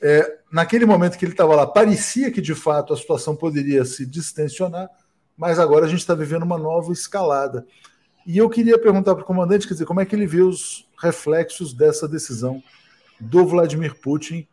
[0.00, 4.04] É, naquele momento que ele estava lá, parecia que de fato a situação poderia se
[4.04, 4.88] distensionar,
[5.36, 7.66] mas agora a gente está vivendo uma nova escalada.
[8.26, 10.88] E eu queria perguntar para o comandante, quer dizer, como é que ele vê os
[11.00, 12.62] reflexos dessa decisão
[13.20, 14.46] do Vladimir Putin,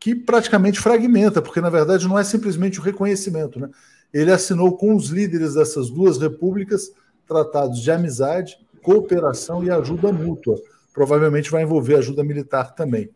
[0.00, 3.70] que praticamente fragmenta, porque na verdade não é simplesmente o reconhecimento, né?
[4.12, 6.90] Ele assinou com os líderes dessas duas repúblicas
[7.26, 10.60] tratados de amizade, cooperação e ajuda mútua.
[10.92, 13.10] Provavelmente vai envolver ajuda militar também.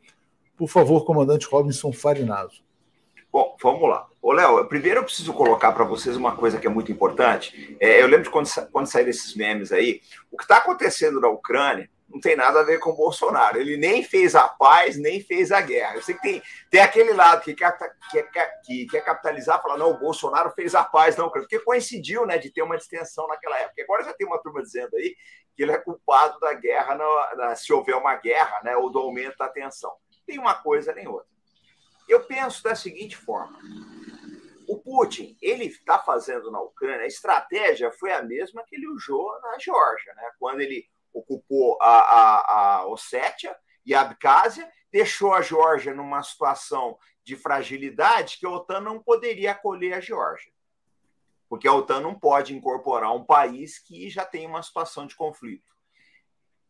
[0.56, 2.62] Por favor, comandante Robinson Farinazo.
[3.32, 4.06] Bom, vamos lá.
[4.20, 7.76] Ô, Léo, primeiro eu preciso colocar para vocês uma coisa que é muito importante.
[7.78, 10.00] É, eu lembro de quando, quando saíram esses memes aí.
[10.30, 13.58] O que está acontecendo na Ucrânia não tem nada a ver com o Bolsonaro.
[13.58, 15.96] Ele nem fez a paz, nem fez a guerra.
[15.96, 17.76] Eu sei que tem, tem aquele lado que quer,
[18.10, 22.24] que, quer, que quer capitalizar, falar, não, o Bolsonaro fez a paz Ucrânia, porque coincidiu
[22.24, 23.82] né, de ter uma distensão naquela época.
[23.82, 25.14] Agora já tem uma turma dizendo aí
[25.54, 28.98] que ele é culpado da guerra, na, na, se houver uma guerra, né, ou do
[28.98, 29.92] aumento da tensão.
[30.26, 31.28] Tem uma coisa nem outra.
[32.08, 33.58] Eu penso da seguinte forma:
[34.66, 39.38] o Putin ele está fazendo na Ucrânia, a estratégia foi a mesma que ele usou
[39.42, 40.30] na Geórgia, né?
[40.38, 46.98] quando ele ocupou a, a, a Ossétia e a Abcásia, deixou a Geórgia numa situação
[47.24, 50.52] de fragilidade que a OTAN não poderia acolher a Geórgia.
[51.48, 55.68] Porque a OTAN não pode incorporar um país que já tem uma situação de conflito.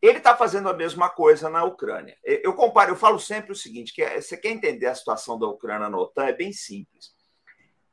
[0.01, 2.17] Ele está fazendo a mesma coisa na Ucrânia.
[2.23, 5.47] Eu comparo, eu falo sempre o seguinte: que é, você quer entender a situação da
[5.47, 7.13] Ucrânia na OTAN, é bem simples.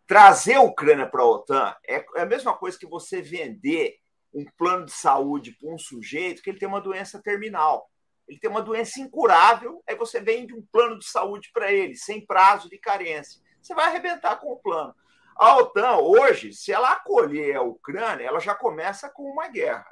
[0.07, 3.99] Trazer a Ucrânia para a OTAN é, é a mesma coisa que você vender
[4.37, 7.91] um plano de saúde para um sujeito que ele tem uma doença terminal.
[8.29, 12.25] Ele tem uma doença incurável, aí você vende um plano de saúde para ele, sem
[12.25, 13.41] prazo de carência.
[13.63, 14.95] Você vai arrebentar com o plano.
[15.37, 19.87] A OTAN, hoje, se ela acolher a Ucrânia, ela já começa com uma guerra.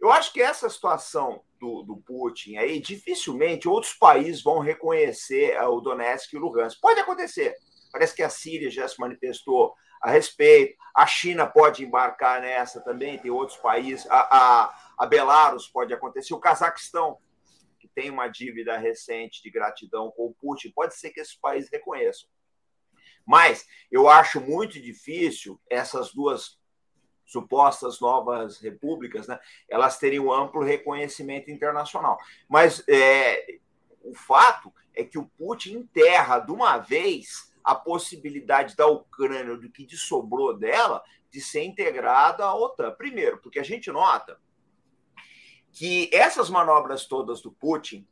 [0.00, 5.66] Eu acho que essa situação do, do, Putin aí, dificilmente outros países vão reconhecer eh,
[5.66, 6.80] o Donetsk e o Lugansk.
[6.80, 7.54] Pode acontecer.
[7.92, 10.76] Parece que a Síria já se manifestou a respeito.
[10.94, 14.06] A China pode embarcar nessa também, tem outros países.
[14.10, 16.34] A, a, a Belarus pode acontecer.
[16.34, 17.18] O Cazaquistão,
[17.80, 21.70] que tem uma dívida recente de gratidão com o Putin, pode ser que esses países
[21.70, 22.28] reconheçam.
[23.26, 26.58] Mas eu acho muito difícil essas duas
[27.24, 29.40] supostas novas repúblicas, né,
[29.70, 32.18] elas teriam amplo reconhecimento internacional.
[32.46, 33.56] Mas é,
[34.02, 39.70] o fato é que o Putin enterra de uma vez a possibilidade da Ucrânia, do
[39.70, 42.92] que sobrou dela, de ser integrada à OTAN.
[42.92, 44.38] Primeiro, porque a gente nota
[45.72, 48.06] que essas manobras todas do Putin,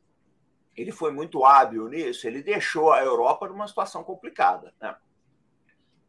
[0.75, 4.73] ele foi muito hábil nisso, ele deixou a Europa numa situação complicada.
[4.81, 4.93] Né?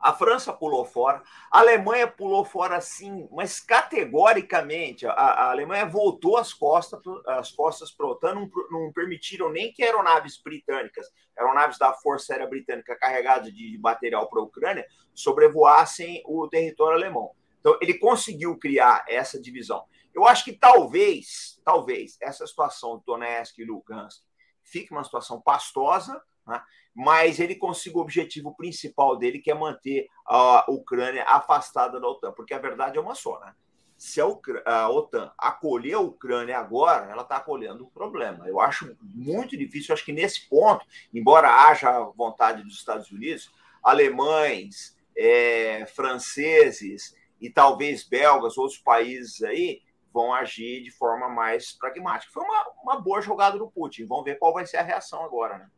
[0.04, 6.36] A França pulou fora, a Alemanha pulou fora sim, mas categoricamente a, a Alemanha voltou
[6.36, 11.78] as costas as costas para a OTAN, não, não, permitiram nem que aeronaves britânicas, aeronaves
[11.78, 17.30] da Força Aérea Britânica carregadas de material para a Ucrânia, sobrevoassem o território alemão.
[17.58, 19.86] Então ele conseguiu criar essa divisão.
[20.12, 24.22] Eu acho que talvez, talvez essa situação do Donetsk e Lugansk
[24.62, 26.62] fique uma situação pastosa, né?
[26.94, 32.32] mas ele consiga o objetivo principal dele, que é manter a Ucrânia afastada da OTAN,
[32.32, 33.52] porque a verdade é uma só, né?
[33.96, 34.24] Se a,
[34.66, 38.46] a OTAN acolher a Ucrânia agora, ela está acolhendo um problema.
[38.46, 43.50] Eu acho muito difícil, eu acho que nesse ponto, embora haja vontade dos Estados Unidos,
[43.82, 49.80] alemães, é, franceses e talvez belgas, outros países aí,
[50.12, 52.32] vão agir de forma mais pragmática.
[52.32, 54.06] Foi uma, uma boa jogada do Putin.
[54.06, 55.68] Vamos ver qual vai ser a reação agora, né?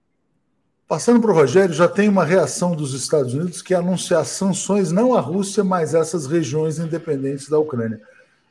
[0.89, 5.15] Passando para o Rogério, já tem uma reação dos Estados Unidos que anunciar sanções não
[5.15, 8.01] à Rússia, mas a essas regiões independentes da Ucrânia.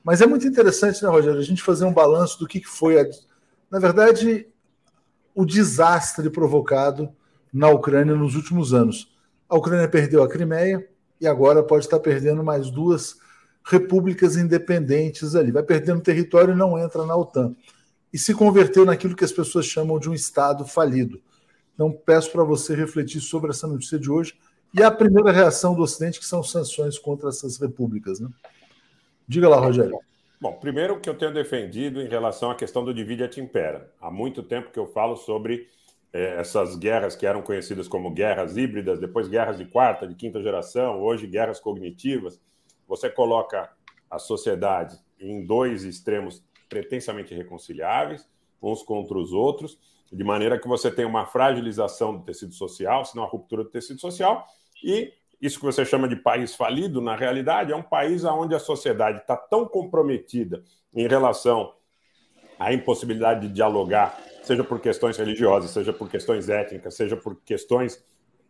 [0.03, 3.05] Mas é muito interessante, né, Rogério, a gente fazer um balanço do que foi, a,
[3.71, 4.45] na verdade,
[5.33, 7.09] o desastre provocado
[7.53, 9.15] na Ucrânia nos últimos anos.
[9.47, 10.85] A Ucrânia perdeu a Crimeia
[11.21, 13.15] e agora pode estar perdendo mais duas
[13.63, 15.53] repúblicas independentes ali.
[15.53, 17.55] Vai perdendo território e não entra na OTAN.
[18.11, 21.21] E se converteu naquilo que as pessoas chamam de um Estado falido.
[21.75, 24.35] Então, peço para você refletir sobre essa notícia de hoje
[24.73, 28.19] e a primeira reação do Ocidente, que são sanções contra essas repúblicas.
[28.19, 28.29] Né?
[29.27, 29.99] Diga lá, Rogério.
[30.41, 33.91] Bom, primeiro que eu tenho defendido em relação à questão do divide et impera.
[34.01, 35.67] Há muito tempo que eu falo sobre
[36.11, 40.41] eh, essas guerras que eram conhecidas como guerras híbridas, depois guerras de quarta, de quinta
[40.41, 42.39] geração, hoje guerras cognitivas.
[42.87, 43.69] Você coloca
[44.09, 48.27] a sociedade em dois extremos pretensamente reconciliáveis,
[48.61, 49.79] uns contra os outros,
[50.15, 53.69] de maneira que você tem uma fragilização do tecido social, se não a ruptura do
[53.69, 54.47] tecido social,
[54.83, 58.59] e isso que você chama de país falido, na realidade, é um país onde a
[58.59, 61.73] sociedade está tão comprometida em relação
[62.57, 68.01] à impossibilidade de dialogar, seja por questões religiosas, seja por questões étnicas, seja por questões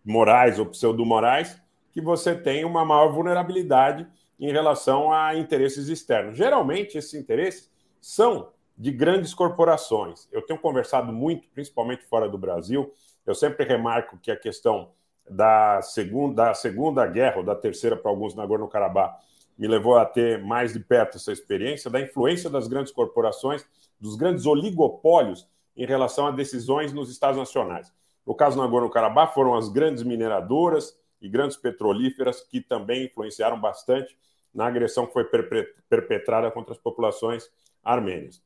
[0.05, 1.59] morais ou pseudo-morais,
[1.91, 4.07] que você tem uma maior vulnerabilidade
[4.39, 6.37] em relação a interesses externos.
[6.37, 10.27] Geralmente, esses interesses são de grandes corporações.
[10.31, 12.93] Eu tenho conversado muito, principalmente fora do Brasil,
[13.25, 14.91] eu sempre remarco que a questão
[15.29, 19.15] da segunda, da segunda guerra, ou da terceira para alguns Nagorno-Karabakh,
[19.57, 23.65] me levou a ter mais de perto essa experiência da influência das grandes corporações,
[23.99, 27.91] dos grandes oligopólios em relação a decisões nos estados nacionais.
[28.25, 34.15] No caso do Nagorno-Karabakh, foram as grandes mineradoras e grandes petrolíferas que também influenciaram bastante
[34.53, 35.25] na agressão que foi
[35.89, 37.49] perpetrada contra as populações
[37.83, 38.44] armênias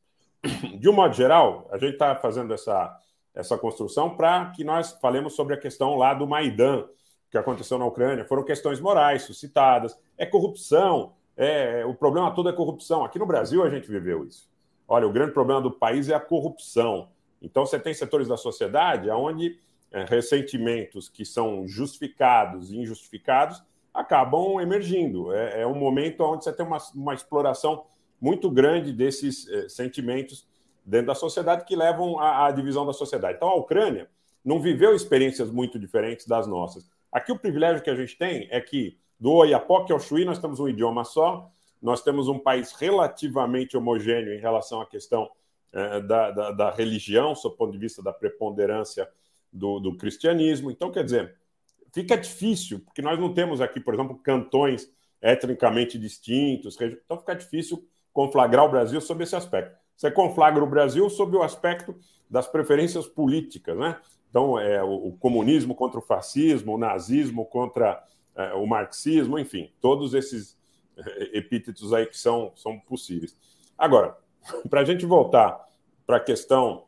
[0.79, 2.97] de um modo geral, a gente está fazendo essa,
[3.33, 6.85] essa construção para que nós falemos sobre a questão lá do Maidan,
[7.29, 8.25] que aconteceu na Ucrânia.
[8.25, 13.03] Foram questões morais suscitadas, é corrupção, é, o problema todo é corrupção.
[13.03, 14.49] Aqui no Brasil a gente viveu isso.
[14.87, 17.09] Olha, o grande problema do país é a corrupção.
[17.41, 19.57] Então você tem setores da sociedade onde
[19.91, 25.33] é, ressentimentos que são justificados e injustificados acabam emergindo.
[25.33, 27.85] É, é um momento onde você tem uma, uma exploração
[28.19, 30.47] muito grande desses eh, sentimentos
[30.85, 33.37] dentro da sociedade que levam à, à, divisão da sociedade.
[33.37, 34.09] Então, a Ucrânia
[34.43, 36.89] não viveu experiências muito diferentes das nossas.
[37.11, 40.59] Aqui, o privilégio que a gente tem é que do Oiapoque ao Chuí nós temos
[40.59, 41.49] um idioma só,
[41.81, 45.29] nós temos um país relativamente homogêneo em relação à questão
[45.71, 49.07] eh, da, da, da, religião, sob o ponto de vista da preponderância
[49.51, 50.71] do, do cristianismo.
[50.71, 51.35] Então, quer dizer,
[51.93, 57.85] fica difícil, porque nós não temos aqui, por exemplo, cantões etnicamente distintos, então fica difícil
[58.19, 59.79] conflagrar o Brasil sob esse aspecto.
[59.95, 61.95] Você conflagra o Brasil sob o aspecto
[62.29, 63.97] das preferências políticas, né?
[64.29, 68.03] Então, é, o, o comunismo contra o fascismo, o nazismo contra
[68.35, 70.57] é, o marxismo, enfim, todos esses
[70.97, 73.37] é, epítetos aí que são, são possíveis.
[73.77, 74.17] Agora,
[74.69, 75.65] para a gente voltar
[76.05, 76.87] para a questão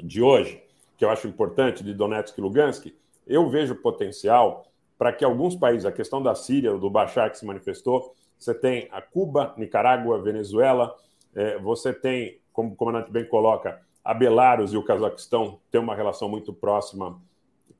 [0.00, 0.62] de hoje,
[0.96, 2.86] que eu acho importante, de Donetsk e Lugansk,
[3.26, 4.64] eu vejo potencial
[4.96, 8.88] para que alguns países, a questão da Síria, do Bashar que se manifestou, você tem
[8.90, 10.94] a Cuba, Nicarágua, Venezuela,
[11.34, 15.94] é, você tem, como o comandante bem coloca, a Belarus e o Cazaquistão têm uma
[15.94, 17.20] relação muito próxima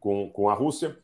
[0.01, 0.99] com, com a Rússia.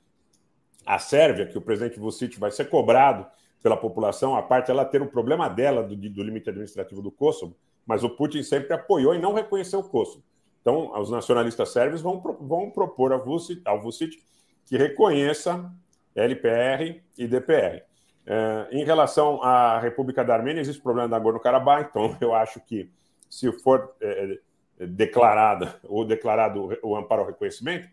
[0.84, 3.26] A Sérvia, que o presidente Vucic vai ser cobrado
[3.62, 7.56] pela população, a parte ela ter o problema dela do, do limite administrativo do Kosovo,
[7.86, 10.24] mas o Putin sempre apoiou e não reconheceu o Kosovo.
[10.60, 14.22] Então, os nacionalistas sérvios vão, vão propor ao Vucic, ao Vucic
[14.66, 15.72] que reconheça
[16.14, 17.82] LPR e DPR.
[18.26, 22.90] É, em relação à República da Armênia, existe problema da Nagorno-Karabakh, então eu acho que
[23.28, 24.38] se for é,
[24.78, 27.88] é declarada ou declarado o amparo ao reconhecimento,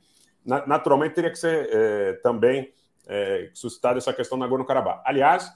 [0.46, 2.72] na, naturalmente teria que ser é, também
[3.08, 5.02] é, suscitada essa questão da Nagorno-Karabakh.
[5.04, 5.52] Aliás,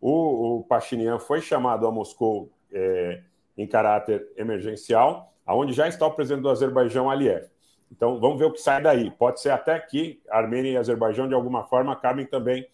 [0.00, 3.22] o, o Pachinian foi chamado a Moscou é,
[3.56, 7.46] em caráter emergencial, aonde já está o presidente do Azerbaijão, Aliyev.
[7.90, 9.10] Então, vamos ver o que sai daí.
[9.12, 12.66] Pode ser até que Armênia e Azerbaijão, de alguma forma, acabem também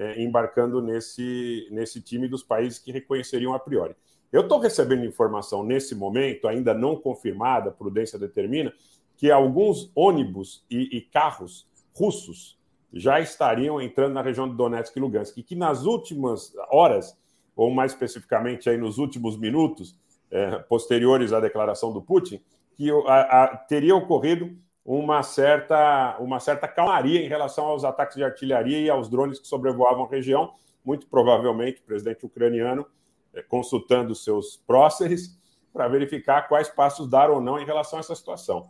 [0.00, 3.94] é, embarcando nesse, nesse time dos países que reconheceriam a priori.
[4.32, 8.72] Eu estou recebendo informação nesse momento, ainda não confirmada, prudência determina,
[9.18, 12.58] que alguns ônibus e, e, carros russos
[12.90, 17.14] já estariam entrando na região de Donetsk e Lugansk, e que nas últimas horas,
[17.54, 19.94] ou mais especificamente aí nos últimos minutos,
[20.30, 22.40] é, posteriores à declaração do Putin,
[22.74, 28.24] que a, a, teria ocorrido uma certa, uma certa calmaria em relação aos ataques de
[28.24, 30.52] artilharia e aos drones que sobrevoavam a região.
[30.84, 32.86] Muito provavelmente o presidente ucraniano
[33.34, 35.38] é, consultando seus próceres
[35.72, 38.68] para verificar quais passos dar ou não em relação a essa situação.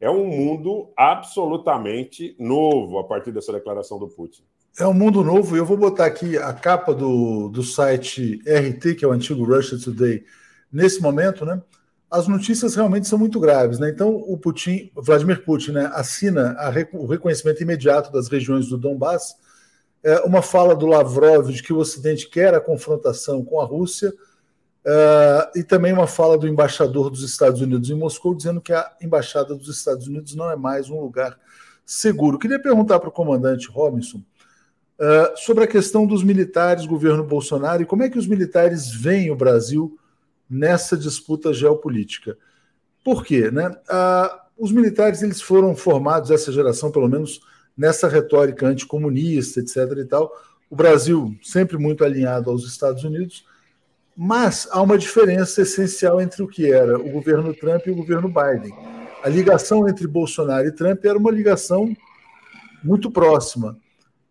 [0.00, 4.42] É um mundo absolutamente novo a partir dessa declaração do Putin.
[4.78, 8.96] É um mundo novo, e eu vou botar aqui a capa do, do site RT,
[8.96, 10.24] que é o antigo Russia Today,
[10.72, 11.62] nesse momento, né?
[12.12, 13.88] As notícias realmente são muito graves, né?
[13.88, 19.34] Então, o Putin, Vladimir Putin, né, assina a, o reconhecimento imediato das regiões do Donbass,
[20.04, 24.12] é, uma fala do Lavrov de que o Ocidente quer a confrontação com a Rússia,
[24.84, 28.92] é, e também uma fala do embaixador dos Estados Unidos em Moscou, dizendo que a
[29.00, 31.38] embaixada dos Estados Unidos não é mais um lugar
[31.82, 32.38] seguro.
[32.38, 34.20] Queria perguntar para o comandante Robinson
[35.00, 39.32] Uh, sobre a questão dos militares, governo Bolsonaro, e como é que os militares veem
[39.32, 39.98] o Brasil
[40.52, 42.36] nessa disputa geopolítica.
[43.02, 43.50] Por quê?
[43.50, 43.68] Né?
[43.68, 47.40] Uh, os militares eles foram formados, essa geração, pelo menos,
[47.76, 49.76] nessa retórica anticomunista, etc.
[49.98, 50.30] e tal.
[50.68, 53.46] O Brasil sempre muito alinhado aos Estados Unidos,
[54.14, 58.28] mas há uma diferença essencial entre o que era o governo Trump e o governo
[58.28, 58.72] Biden.
[59.24, 61.96] A ligação entre Bolsonaro e Trump era uma ligação
[62.84, 63.78] muito próxima.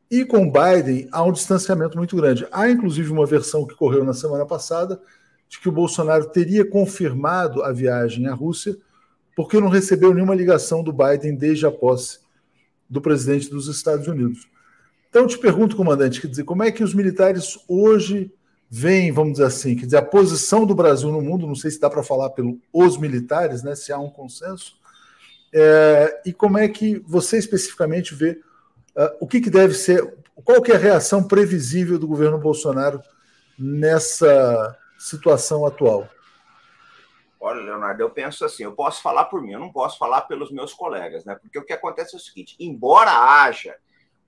[0.10, 2.45] E com Biden há um distanciamento muito grande.
[2.51, 5.01] Há inclusive uma versão que correu na semana passada
[5.52, 8.78] de que o Bolsonaro teria confirmado a viagem à Rússia
[9.36, 12.20] porque não recebeu nenhuma ligação do Biden desde a posse
[12.90, 14.48] do presidente dos Estados Unidos.
[15.10, 18.34] Então, te pergunto, comandante, quer dizer, como é que os militares hoje
[18.70, 21.80] veem, vamos dizer assim, quer dizer, a posição do Brasil no mundo, não sei se
[21.80, 24.78] dá para falar pelos os militares, né, se há um consenso,
[25.54, 28.40] é, e como é que você especificamente vê
[28.96, 30.04] Uh, o que, que, deve ser,
[30.44, 33.02] qual que é a reação previsível do governo Bolsonaro
[33.58, 36.08] nessa situação atual?
[37.40, 40.52] Olha, Leonardo, eu penso assim, eu posso falar por mim, eu não posso falar pelos
[40.52, 41.36] meus colegas, né?
[41.42, 43.76] Porque o que acontece é o seguinte: embora haja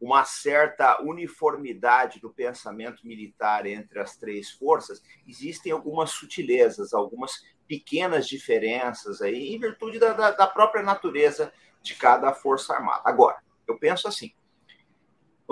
[0.01, 7.33] uma certa uniformidade do pensamento militar entre as três forças, existem algumas sutilezas, algumas
[7.67, 13.03] pequenas diferenças aí, em virtude da, da, da própria natureza de cada força armada.
[13.05, 14.33] Agora, eu penso assim: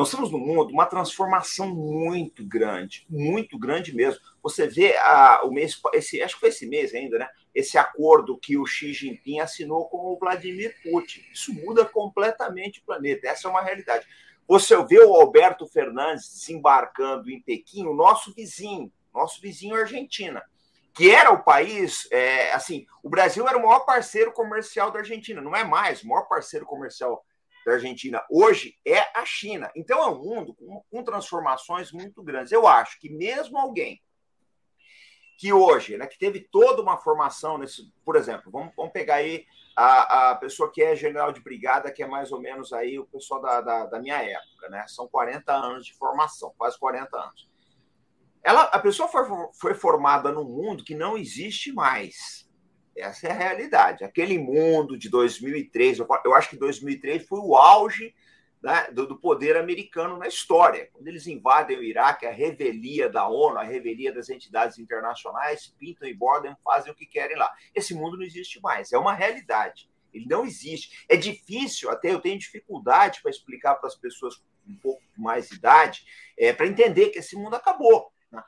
[0.01, 4.19] nós temos no mundo uma transformação muito grande, muito grande mesmo.
[4.41, 7.29] Você vê a, o mês, esse, acho que foi esse mês ainda, né?
[7.53, 11.21] Esse acordo que o Xi Jinping assinou com o Vladimir Putin.
[11.31, 13.27] Isso muda completamente o planeta.
[13.27, 14.07] Essa é uma realidade.
[14.47, 20.41] Você vê o Alberto Fernandes desembarcando em Pequim, o nosso vizinho, nosso vizinho Argentina,
[20.95, 25.41] que era o país, é, assim, o Brasil era o maior parceiro comercial da Argentina,
[25.41, 27.23] não é mais o maior parceiro comercial
[27.65, 29.71] da Argentina hoje é a China.
[29.75, 32.51] Então é um mundo com, com transformações muito grandes.
[32.51, 34.01] Eu acho que mesmo alguém
[35.41, 39.43] que hoje, né, que teve toda uma formação nesse, por exemplo, vamos, vamos pegar aí
[39.75, 43.07] a, a pessoa que é general de brigada, que é mais ou menos aí o
[43.07, 44.85] pessoal da, da, da minha época, né?
[44.87, 47.49] São 40 anos de formação, quase 40 anos.
[48.43, 49.23] Ela, a pessoa foi,
[49.59, 52.40] foi formada num mundo que não existe mais.
[52.95, 54.03] Essa é a realidade.
[54.03, 58.13] Aquele mundo de 2003, eu acho que 2003 foi o auge
[58.61, 60.87] né, do, do, poder americano na história.
[60.93, 66.07] Quando eles invadem o Iraque, a revelia da ONU, a revelia das entidades internacionais, pintam
[66.07, 67.51] e bordam, fazem o que querem lá.
[67.73, 69.89] Esse mundo não existe mais, é uma realidade.
[70.13, 71.05] Ele não existe.
[71.07, 75.49] É difícil, até eu tenho dificuldade para explicar para as pessoas com um pouco mais
[75.49, 76.05] de idade,
[76.37, 78.11] é, para entender que esse mundo acabou.
[78.31, 78.43] Né?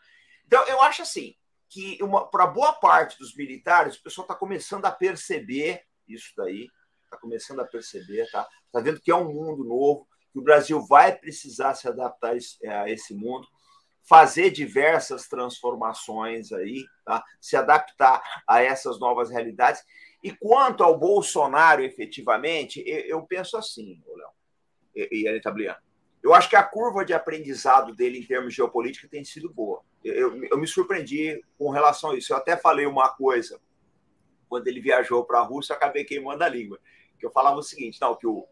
[0.45, 1.36] Então, eu acho assim:
[1.74, 1.98] que
[2.32, 6.70] para boa parte dos militares, o pessoal está começando a perceber isso daí,
[7.04, 8.48] está começando a perceber, tá?
[8.68, 12.90] Está vendo que é um mundo novo, que o Brasil vai precisar se adaptar a
[12.90, 13.48] esse mundo,
[14.04, 17.24] fazer diversas transformações aí, tá?
[17.42, 19.84] Se adaptar a essas novas realidades.
[20.24, 24.30] E quanto ao Bolsonaro, efetivamente, eu, penso assim, Léo
[24.96, 25.82] e, e Anitta Bliano,
[26.24, 29.82] eu acho que a curva de aprendizado dele em termos de geopolítica tem sido boa.
[30.02, 32.32] Eu, eu me surpreendi com relação a isso.
[32.32, 33.60] Eu até falei uma coisa
[34.48, 36.80] quando ele viajou para a Rússia, acabei queimando a língua.
[37.19, 38.48] Que eu falava o seguinte: não, que o,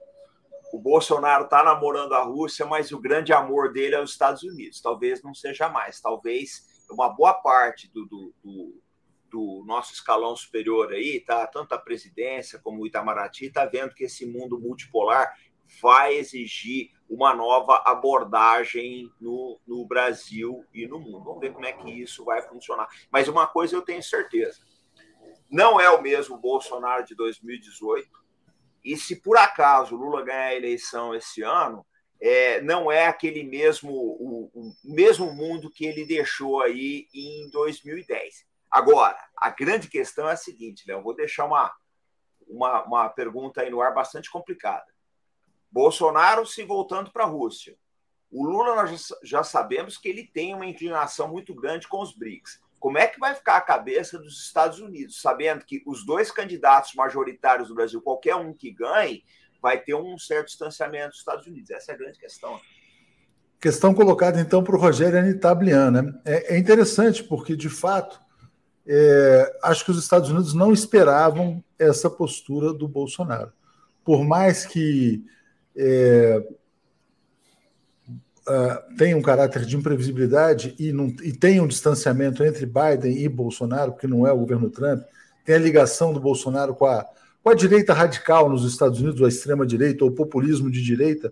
[0.74, 4.82] o Bolsonaro está namorando a Rússia, mas o grande amor dele é os Estados Unidos.
[4.82, 6.02] Talvez não seja mais.
[6.02, 8.82] Talvez uma boa parte do, do, do,
[9.30, 11.48] do nosso escalão superior aí, tá?
[11.48, 15.34] Tanto a presidência como o Itamaraty, está vendo que esse mundo multipolar
[15.82, 21.26] vai exigir uma nova abordagem no, no Brasil e no mundo.
[21.26, 22.88] Vamos ver como é que isso vai funcionar.
[23.12, 24.62] Mas uma coisa eu tenho certeza:
[25.50, 28.10] não é o mesmo Bolsonaro de 2018.
[28.84, 31.86] E se por acaso Lula ganhar a eleição esse ano,
[32.20, 38.46] é, não é aquele mesmo o, o, mesmo mundo que ele deixou aí em 2010.
[38.72, 41.74] Agora, a grande questão é a seguinte, Léo, vou deixar uma,
[42.48, 44.91] uma, uma pergunta aí no ar bastante complicada.
[45.72, 47.76] Bolsonaro se voltando para a Rússia.
[48.32, 52.60] O Lula, nós já sabemos que ele tem uma inclinação muito grande com os BRICS.
[52.80, 56.96] Como é que vai ficar a cabeça dos Estados Unidos, sabendo que os dois candidatos
[56.96, 59.24] majoritários do Brasil, qualquer um que ganhe,
[59.62, 61.70] vai ter um certo distanciamento dos Estados Unidos?
[61.70, 62.60] Essa é a grande questão.
[63.60, 65.92] Questão colocada então para o Rogério Anitablian.
[65.92, 66.22] Né?
[66.26, 68.20] É, é, interessante porque, de fato,
[68.88, 73.54] é, acho que os Estados Unidos não esperavam essa postura do Bolsonaro.
[74.04, 75.24] Por mais que
[75.76, 76.44] é,
[78.48, 83.30] uh, tenha um caráter de imprevisibilidade e, não, e tenha um distanciamento entre Biden e
[83.30, 85.04] Bolsonaro, porque não é o governo Trump,
[85.46, 87.06] tem a ligação do Bolsonaro com a,
[87.44, 91.32] com a direita radical nos Estados Unidos, a extrema-direita, ou populismo de direita,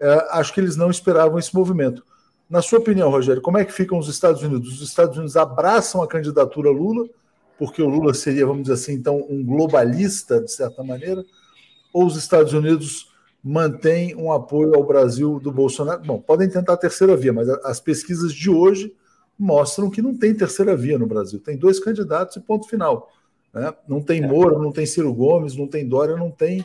[0.00, 2.04] é, acho que eles não esperavam esse movimento.
[2.48, 4.80] Na sua opinião, Rogério, como é que ficam os Estados Unidos?
[4.80, 7.06] Os Estados Unidos abraçam a candidatura Lula,
[7.58, 11.24] porque o Lula seria, vamos dizer assim, então, um globalista, de certa maneira,
[11.92, 13.07] ou os Estados Unidos
[13.42, 16.02] mantêm um apoio ao Brasil do Bolsonaro?
[16.02, 18.94] Bom, podem tentar a terceira via, mas as pesquisas de hoje
[19.38, 21.40] mostram que não tem terceira via no Brasil.
[21.40, 23.10] Tem dois candidatos e ponto final.
[23.54, 23.72] Né?
[23.86, 26.64] Não tem Moura, não tem Ciro Gomes, não tem Dória, não tem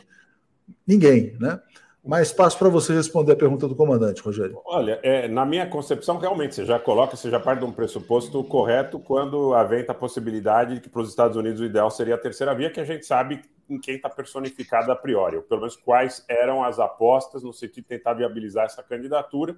[0.86, 1.36] ninguém.
[1.40, 1.60] Né?
[2.04, 4.60] Mais espaço para você responder a pergunta do comandante, Rogério.
[4.66, 8.42] Olha, é, na minha concepção, realmente, você já coloca, você já parte de um pressuposto
[8.44, 12.18] correto quando aventa a possibilidade de que para os Estados Unidos o ideal seria a
[12.18, 15.76] terceira via, que a gente sabe em quem está personificada a priori, ou pelo menos
[15.76, 19.56] quais eram as apostas no sentido de tentar viabilizar essa candidatura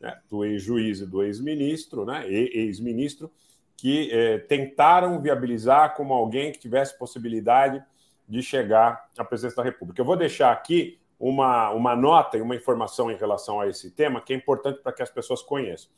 [0.00, 3.30] né, do ex-juiz e do ex-ministro, né, ex-ministro,
[3.76, 7.82] que é, tentaram viabilizar como alguém que tivesse possibilidade
[8.28, 10.00] de chegar à presidência da República.
[10.00, 14.20] Eu vou deixar aqui uma, uma nota e uma informação em relação a esse tema
[14.20, 15.90] que é importante para que as pessoas conheçam.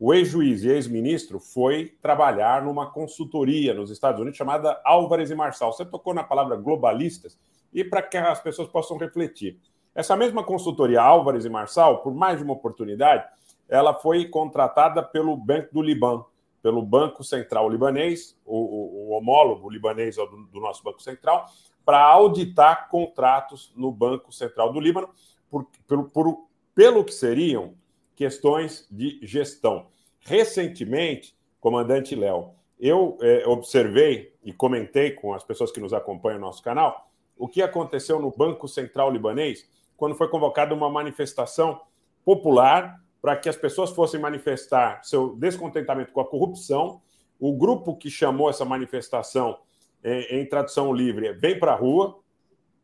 [0.00, 5.72] O ex-juiz e ex-ministro foi trabalhar numa consultoria nos Estados Unidos chamada Álvares e Marçal.
[5.72, 7.36] Você tocou na palavra globalistas
[7.72, 9.58] e para que as pessoas possam refletir.
[9.92, 13.26] Essa mesma consultoria Álvares e Marçal, por mais de uma oportunidade,
[13.68, 16.24] ela foi contratada pelo Banco do Liban,
[16.62, 21.46] pelo Banco Central Libanês, o, o, o homólogo libanês do, do nosso Banco Central,
[21.84, 25.08] para auditar contratos no Banco Central do Líbano,
[25.50, 27.74] por, por, por, pelo que seriam
[28.18, 29.86] questões de gestão.
[30.18, 36.46] Recentemente, comandante Léo, eu é, observei e comentei com as pessoas que nos acompanham no
[36.46, 39.64] nosso canal o que aconteceu no Banco Central Libanês
[39.96, 41.80] quando foi convocada uma manifestação
[42.24, 47.00] popular para que as pessoas fossem manifestar seu descontentamento com a corrupção.
[47.38, 49.60] O grupo que chamou essa manifestação
[50.02, 52.18] em, tradução livre, vem para a rua,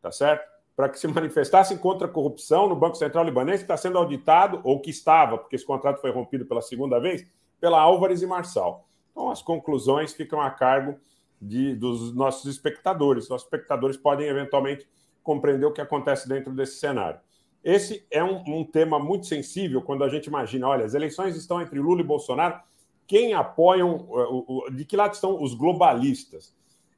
[0.01, 0.54] tá certo?
[0.75, 4.59] Para que se manifestassem contra a corrupção no Banco Central Libanês, que está sendo auditado,
[4.63, 7.25] ou que estava, porque esse contrato foi rompido pela segunda vez,
[7.59, 8.85] pela Álvares e Marçal.
[9.11, 10.97] Então, as conclusões ficam a cargo
[11.41, 13.29] de, dos nossos espectadores.
[13.29, 14.87] Nossos espectadores podem, eventualmente,
[15.23, 17.19] compreender o que acontece dentro desse cenário.
[17.63, 21.59] Esse é um, um, tema muito sensível quando a gente imagina, olha, as eleições estão
[21.59, 22.59] entre Lula e Bolsonaro,
[23.07, 24.07] quem apoiam,
[24.71, 26.53] de que lado estão os globalistas?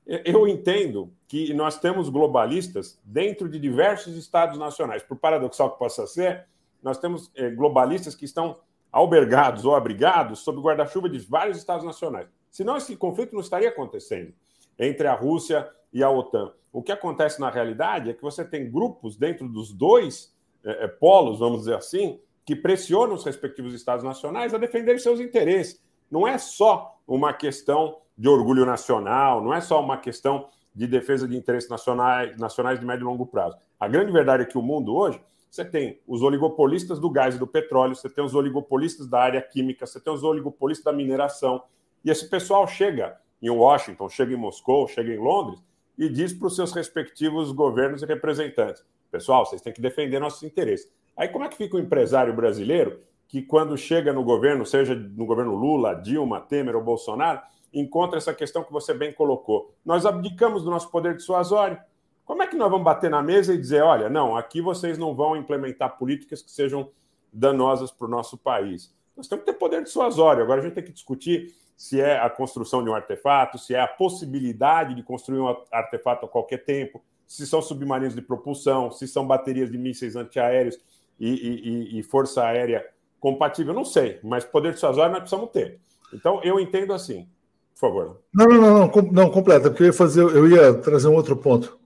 [0.08, 5.04] Eu entendo que nós temos globalistas dentro de diversos estados nacionais.
[5.04, 6.48] Por paradoxal que possa ser,
[6.82, 8.58] nós temos eh, globalistas que estão
[8.90, 12.30] albergados ou abrigados sob o guarda-chuva de vários estados nacionais.
[12.50, 14.34] Senão, esse conflito não estaria acontecendo
[14.80, 16.54] entre a Rússia e a OTAN.
[16.72, 20.34] O que acontece na realidade é que você tem grupos dentro dos dois
[20.64, 25.84] eh, polos, vamos dizer assim, que pressionam os respectivos estados nacionais a defender seus interesses.
[26.10, 31.28] Não é só uma questão de orgulho nacional, não é só uma questão de defesa
[31.28, 33.58] de interesses nacionais, nacionais de médio e longo prazo.
[33.80, 37.40] A grande verdade é que o mundo hoje, você tem os oligopolistas do gás e
[37.40, 41.64] do petróleo, você tem os oligopolistas da área química, você tem os oligopolistas da mineração,
[42.04, 45.62] e esse pessoal chega em Washington, chega em Moscou, chega em Londres
[45.98, 50.44] e diz para os seus respectivos governos e representantes: pessoal, vocês têm que defender nossos
[50.44, 50.92] interesses.
[51.16, 55.26] Aí como é que fica o empresário brasileiro que, quando chega no governo, seja no
[55.26, 57.42] governo Lula, Dilma, Temer ou Bolsonaro,
[57.80, 59.74] encontra essa questão que você bem colocou.
[59.86, 61.78] Nós abdicamos do nosso poder dissuasório.
[62.26, 65.16] Como é que nós vamos bater na mesa e dizer, olha, não, aqui vocês não
[65.16, 66.90] vão implementar políticas que sejam
[67.32, 68.94] danosas para o nosso país?
[69.16, 70.44] Nós temos que ter poder dissuasório.
[70.44, 73.80] Agora a gente tem que discutir se é a construção de um artefato, se é
[73.80, 79.08] a possibilidade de construir um artefato a qualquer tempo, se são submarinos de propulsão, se
[79.08, 80.80] são baterias de mísseis antiaéreos
[81.20, 82.86] e, e, e força aérea
[83.20, 83.74] compatível.
[83.74, 85.80] Não sei, mas poder dissuasório nós precisamos ter.
[86.14, 87.30] Então, eu entendo assim:
[87.78, 88.22] por favor.
[88.34, 91.38] Não, não, não, não, não completa, porque eu ia fazer, eu ia trazer um outro
[91.38, 91.78] ponto.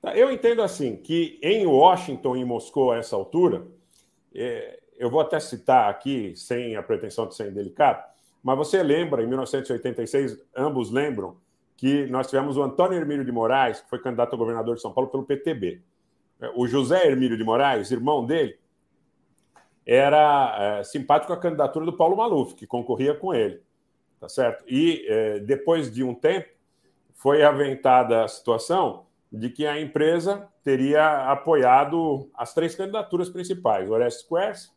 [0.00, 3.66] Tá, eu entendo assim que em Washington e Moscou a essa altura,
[4.34, 8.02] é, eu vou até citar aqui, sem a pretensão de ser indelicado,
[8.42, 11.36] mas você lembra, em 1986, ambos lembram
[11.76, 14.92] que nós tivemos o Antônio Hermílio de Moraes, que foi candidato a governador de São
[14.92, 15.82] Paulo pelo PTB.
[16.54, 18.58] O José Hermílio de Moraes, irmão dele,
[19.84, 23.60] era é, simpático à candidatura do Paulo Maluf, que concorria com ele,
[24.20, 24.64] tá certo?
[24.68, 26.48] E é, depois de um tempo
[27.14, 34.26] foi aventada a situação de que a empresa teria apoiado as três candidaturas principais, Orestes
[34.26, 34.72] Quers,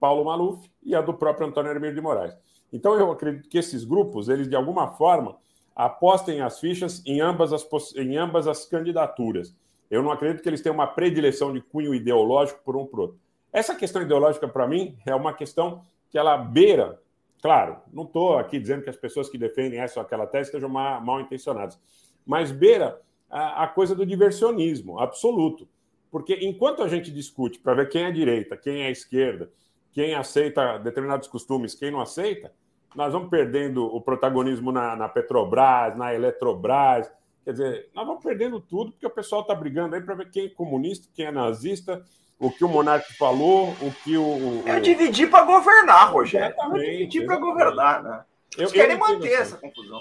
[0.00, 2.36] Paulo Maluf e a do próprio Antônio Hermílio de Moraes.
[2.72, 5.36] Então eu acredito que esses grupos, eles de alguma forma
[5.74, 9.54] apostem as fichas em ambas as, em ambas as candidaturas.
[9.90, 13.18] Eu não acredito que eles tenham uma predileção de cunho ideológico por um por outro.
[13.52, 17.00] Essa questão ideológica, para mim, é uma questão que ela beira.
[17.42, 20.68] Claro, não estou aqui dizendo que as pessoas que defendem essa ou aquela tese estejam
[20.68, 21.78] mal, mal intencionadas,
[22.26, 25.68] mas beira a, a coisa do diversionismo absoluto.
[26.10, 29.50] Porque enquanto a gente discute para ver quem é direita, quem é esquerda,
[29.92, 32.52] quem aceita determinados costumes, quem não aceita,
[32.94, 37.10] nós vamos perdendo o protagonismo na, na Petrobras, na Eletrobras.
[37.44, 40.46] Quer dizer, nós vamos perdendo tudo porque o pessoal está brigando aí para ver quem
[40.46, 42.02] é comunista, quem é nazista,
[42.38, 44.22] o que o Monarque falou, o que o.
[44.22, 44.62] o...
[44.66, 46.54] É dividir para governar, Rogério.
[46.58, 48.20] É dividir para governar, né?
[48.56, 50.00] Eles eu, querem manter essa confusão.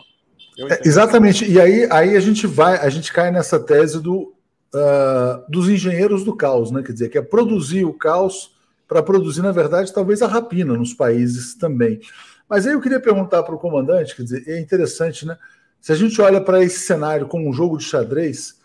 [0.57, 1.49] É, exatamente.
[1.49, 4.33] E aí, aí a gente vai, a gente cai nessa tese do,
[4.73, 6.81] uh, dos engenheiros do caos, né?
[6.83, 8.55] Quer dizer, que é produzir o caos
[8.87, 11.99] para produzir, na verdade, talvez a rapina nos países também.
[12.47, 15.37] Mas aí eu queria perguntar para o comandante, quer dizer, é interessante, né?
[15.81, 18.59] Se a gente olha para esse cenário como um jogo de xadrez,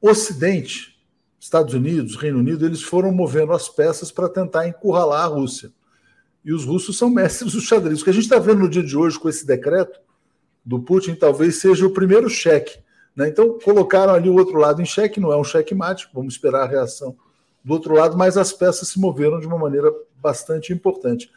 [0.00, 0.97] Ocidente,
[1.38, 5.70] Estados Unidos, Reino Unido, eles foram movendo as peças para tentar encurralar a Rússia.
[6.44, 8.00] E os russos são mestres do xadrez.
[8.00, 10.00] O que a gente está vendo no dia de hoje com esse decreto
[10.64, 12.78] do Putin talvez seja o primeiro cheque.
[13.14, 13.28] Né?
[13.28, 16.62] Então, colocaram ali o outro lado em xeque, não é um cheque mate, vamos esperar
[16.62, 17.16] a reação
[17.64, 21.30] do outro lado, mas as peças se moveram de uma maneira bastante importante.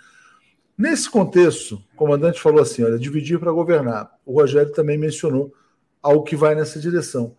[0.77, 4.11] Nesse contexto, o comandante falou assim: olha, dividir para governar.
[4.25, 5.53] O Rogério também mencionou
[6.01, 7.35] algo que vai nessa direção.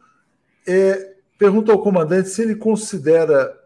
[0.66, 1.11] É,
[1.42, 3.60] pergunta ao comandante se ele considera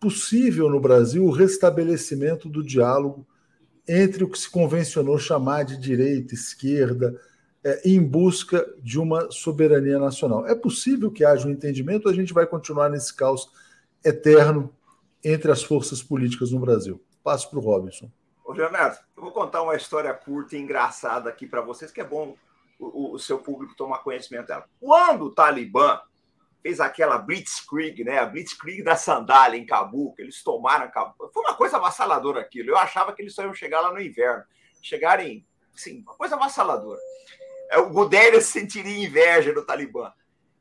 [0.00, 3.24] possível no Brasil o restabelecimento do diálogo
[3.86, 7.16] entre o que se convencionou chamar de direita, esquerda,
[7.62, 10.48] é, em busca de uma soberania nacional.
[10.48, 13.52] É possível que haja um entendimento a gente vai continuar nesse caos
[14.04, 14.74] eterno
[15.22, 17.00] entre as forças políticas no Brasil?
[17.22, 18.10] Passo para o Robinson.
[18.44, 22.04] Ô, Leonardo, eu vou contar uma história curta e engraçada aqui para vocês, que é
[22.04, 22.34] bom
[22.80, 24.64] o, o, seu público tomar conhecimento dela.
[24.80, 26.00] Quando o Talibã
[26.66, 28.18] fez aquela Blitzkrieg, né?
[28.18, 31.30] A Blitzkrieg da sandália em Cabul, que eles tomaram Cabul.
[31.32, 32.70] Foi uma coisa avassaladora aquilo.
[32.70, 34.42] Eu achava que eles só iam chegar lá no inverno.
[34.82, 35.46] Chegarem,
[35.76, 36.98] sim, uma coisa avassaladora.
[37.70, 40.12] É, o Guderian sentiria inveja do Talibã.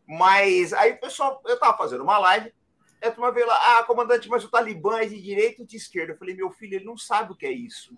[0.08, 2.54] Mas aí o pessoal, eu estava fazendo uma live,
[3.02, 6.14] a turma veio lá, ah, comandante, mas o Talibã é de direita ou de esquerda?
[6.14, 7.98] Eu falei, meu filho, ele não sabe o que é isso.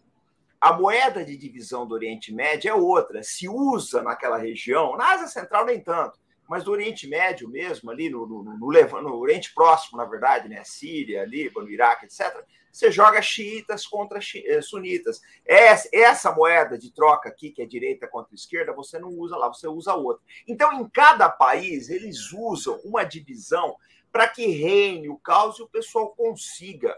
[0.61, 5.27] A moeda de divisão do Oriente Médio é outra, se usa naquela região, na Ásia
[5.27, 6.17] Central nem tanto,
[6.47, 10.63] mas do Oriente Médio mesmo, ali no, no, no, no Oriente Próximo, na verdade, né?
[10.63, 15.19] Síria, Líbano, Iraque, etc., você joga xiitas contra eh, sunitas.
[15.43, 19.67] Essa moeda de troca aqui, que é direita contra esquerda, você não usa lá, você
[19.67, 20.23] usa outra.
[20.47, 23.75] Então, em cada país, eles usam uma divisão
[24.11, 26.95] para que reine o caos e o pessoal consiga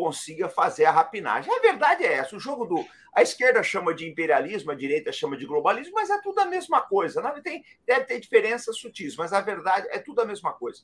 [0.00, 1.52] consiga fazer a rapinagem.
[1.52, 2.34] A verdade é essa.
[2.34, 2.86] O jogo do.
[3.12, 6.80] A esquerda chama de imperialismo, a direita chama de globalismo, mas é tudo a mesma
[6.80, 7.20] coisa.
[7.20, 10.82] Não, tem, deve ter diferenças sutis, mas a verdade é tudo a mesma coisa.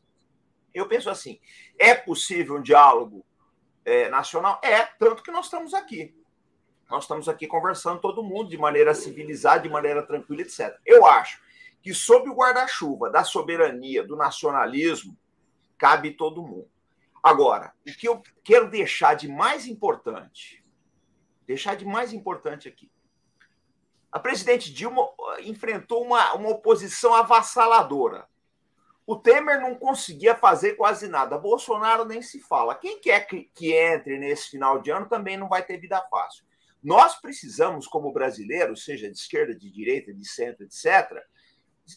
[0.75, 1.41] Eu penso assim:
[1.79, 3.25] é possível um diálogo
[3.87, 4.61] é, nacional?
[4.63, 6.15] É, tanto que nós estamos aqui.
[6.91, 10.77] Nós estamos aqui conversando todo mundo de maneira civilizada, de maneira tranquila, etc.
[10.85, 11.41] Eu acho
[11.83, 15.17] que, sob o guarda-chuva da soberania, do nacionalismo,
[15.79, 16.69] cabe todo mundo.
[17.27, 20.65] Agora, o que eu quero deixar de mais importante,
[21.45, 22.89] deixar de mais importante aqui.
[24.13, 28.29] A presidente Dilma uh, enfrentou uma, uma oposição avassaladora.
[29.05, 31.37] O Temer não conseguia fazer quase nada.
[31.37, 32.77] Bolsonaro nem se fala.
[32.77, 36.45] Quem quer que, que entre nesse final de ano também não vai ter vida fácil.
[36.81, 41.21] Nós precisamos, como brasileiros, seja de esquerda, de direita, de centro, etc.,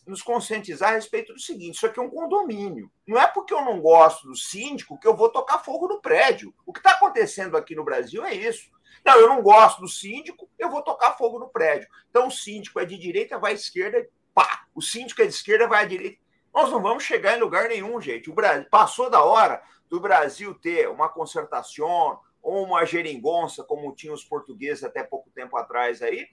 [0.05, 2.91] nos conscientizar a respeito do seguinte: isso aqui é um condomínio.
[3.07, 6.53] Não é porque eu não gosto do síndico que eu vou tocar fogo no prédio.
[6.65, 8.69] O que está acontecendo aqui no Brasil é isso.
[9.05, 11.87] Não, eu não gosto do síndico, eu vou tocar fogo no prédio.
[12.09, 14.65] Então o síndico é de direita, vai à esquerda, pá.
[14.75, 16.19] O síndico é de esquerda, vai à direita.
[16.53, 18.29] Nós não vamos chegar em lugar nenhum, gente.
[18.29, 24.15] O Brasil passou da hora do Brasil ter uma concertação ou uma geringonça, como tinham
[24.15, 26.27] os portugueses até pouco tempo atrás aí,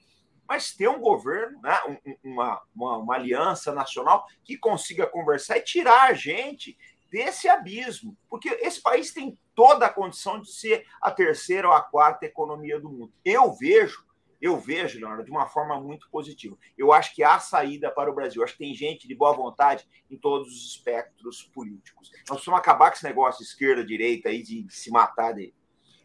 [0.48, 1.78] mas ter um governo, né,
[2.22, 6.76] uma, uma, uma aliança nacional que consiga conversar e tirar a gente
[7.10, 11.80] desse abismo, porque esse país tem toda a condição de ser a terceira ou a
[11.80, 13.12] quarta economia do mundo.
[13.24, 14.06] Eu vejo
[14.40, 16.56] eu vejo, Leonardo, de uma forma muito positiva.
[16.76, 18.40] Eu acho que há saída para o Brasil.
[18.40, 22.10] Eu acho que tem gente de boa vontade em todos os espectros políticos.
[22.28, 25.32] Nós precisamos acabar com esse negócio esquerda-direita aí de se matar.
[25.32, 25.54] De...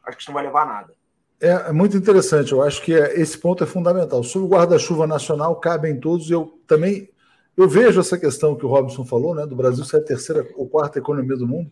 [0.03, 0.97] Acho que isso não vai levar a nada.
[1.41, 2.51] É, é muito interessante.
[2.51, 4.23] Eu acho que é, esse ponto é fundamental.
[4.23, 6.29] Sobre o guarda-chuva nacional, cabem todos.
[6.29, 7.09] Eu também
[7.55, 10.67] eu vejo essa questão que o Robson falou, né, do Brasil ser a terceira ou
[10.67, 11.71] quarta economia do mundo.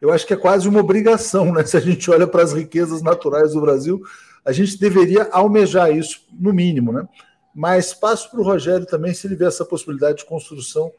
[0.00, 1.64] Eu acho que é quase uma obrigação, né?
[1.66, 4.02] Se a gente olha para as riquezas naturais do Brasil,
[4.44, 7.08] a gente deveria almejar isso, no mínimo, né?
[7.54, 10.92] Mas passo para o Rogério também, se ele vê essa possibilidade de construção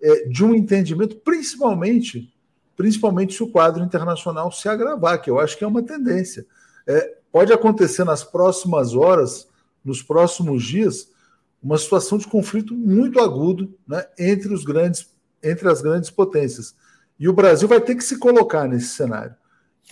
[0.00, 2.32] é, de um entendimento, principalmente,
[2.76, 6.46] principalmente se o quadro internacional se agravar, que eu acho que é uma tendência.
[6.86, 9.48] É, pode acontecer nas próximas horas,
[9.84, 11.08] nos próximos dias,
[11.62, 15.10] uma situação de conflito muito agudo né, entre os grandes,
[15.42, 16.74] entre as grandes potências.
[17.18, 19.34] E o Brasil vai ter que se colocar nesse cenário.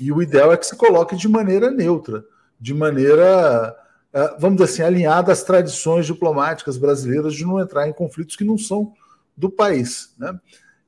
[0.01, 2.25] E o ideal é que se coloque de maneira neutra
[2.61, 3.77] de maneira,
[4.13, 8.45] é, vamos dizer assim, alinhada às tradições diplomáticas brasileiras de não entrar em conflitos que
[8.45, 8.93] não são
[9.37, 10.15] do país.
[10.19, 10.39] Né?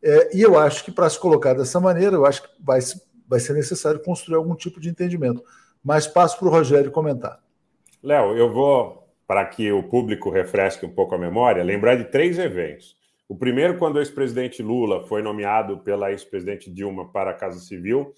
[0.03, 2.81] É, e eu acho que para se colocar dessa maneira, eu acho que vai,
[3.27, 5.43] vai ser necessário construir algum tipo de entendimento.
[5.89, 7.43] Mas passo para o Rogério comentar.
[8.03, 12.39] Léo, eu vou, para que o público refresque um pouco a memória, lembrar de três
[12.39, 12.95] eventos.
[13.27, 18.13] O primeiro, quando o ex-presidente Lula foi nomeado pela ex-presidente Dilma para a Casa Civil,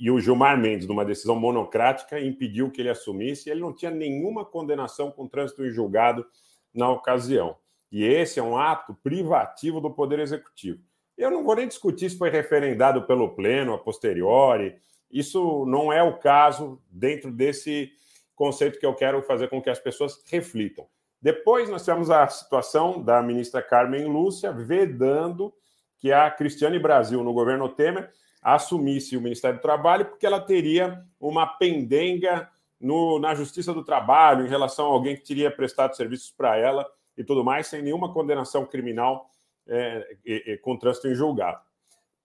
[0.00, 4.42] e o Gilmar Mendes, numa decisão monocrática, impediu que ele assumisse, ele não tinha nenhuma
[4.42, 6.24] condenação com trânsito em julgado
[6.72, 7.56] na ocasião.
[7.90, 10.80] E esse é um ato privativo do Poder Executivo.
[11.18, 14.80] Eu não vou nem discutir se foi referendado pelo Pleno a posteriori,
[15.12, 17.92] isso não é o caso dentro desse
[18.34, 20.86] conceito que eu quero fazer com que as pessoas reflitam.
[21.20, 25.52] Depois nós tivemos a situação da ministra Carmen Lúcia vedando
[25.98, 28.10] que a Cristiane Brasil, no governo Temer,
[28.42, 32.50] assumisse o Ministério do Trabalho, porque ela teria uma pendenga
[32.80, 36.84] no, na Justiça do Trabalho em relação a alguém que teria prestado serviços para ela
[37.16, 39.30] e tudo mais, sem nenhuma condenação criminal
[39.68, 41.60] é, é, com trânsito em julgado.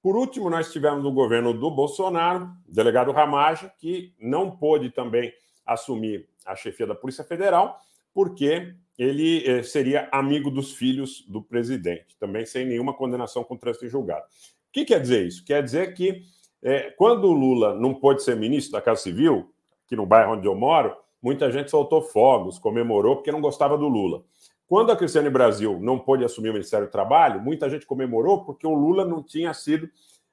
[0.08, 5.34] Por último, nós tivemos o governo do Bolsonaro, o delegado Ramage, que não pôde também
[5.66, 7.78] assumir a chefia da Polícia Federal,
[8.14, 13.86] porque ele é, seria amigo dos filhos do presidente, também sem nenhuma condenação com trânsito
[13.86, 14.26] em julgado
[14.78, 15.44] que quer dizer isso?
[15.44, 16.22] Quer dizer que
[16.62, 19.52] é, quando o Lula não pôde ser ministro da Casa Civil,
[19.86, 23.88] aqui no bairro onde eu moro, muita gente soltou fogos, comemorou porque não gostava do
[23.88, 24.24] Lula.
[24.68, 28.68] Quando a Cristiane Brasil não pôde assumir o Ministério do Trabalho, muita gente comemorou porque
[28.68, 29.90] o Lula não tinha sido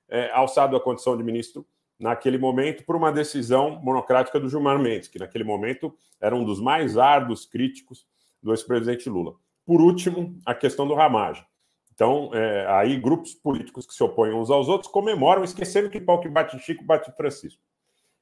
[0.08, 1.64] é, alçado à condição de ministro
[2.00, 6.60] naquele momento por uma decisão monocrática do Gilmar Mendes, que naquele momento era um dos
[6.60, 8.06] mais árduos críticos
[8.42, 9.34] do ex-presidente Lula.
[9.64, 11.44] Por último, a questão do Ramagem.
[11.94, 16.20] Então, é, aí grupos políticos que se opõem uns aos outros comemoram, esquecendo que pau
[16.20, 17.62] que bate Chico, bate Francisco.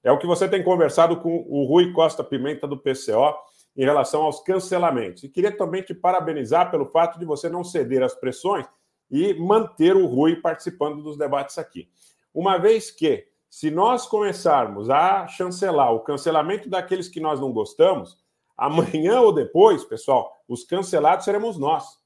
[0.05, 3.35] É o que você tem conversado com o Rui Costa Pimenta do PCO
[3.77, 5.23] em relação aos cancelamentos.
[5.23, 8.67] E queria também te parabenizar pelo fato de você não ceder às pressões
[9.11, 11.89] e manter o Rui participando dos debates aqui.
[12.35, 18.19] Uma vez que, se nós começarmos a chancelar o cancelamento daqueles que nós não gostamos,
[18.57, 22.01] amanhã ou depois, pessoal, os cancelados seremos nós.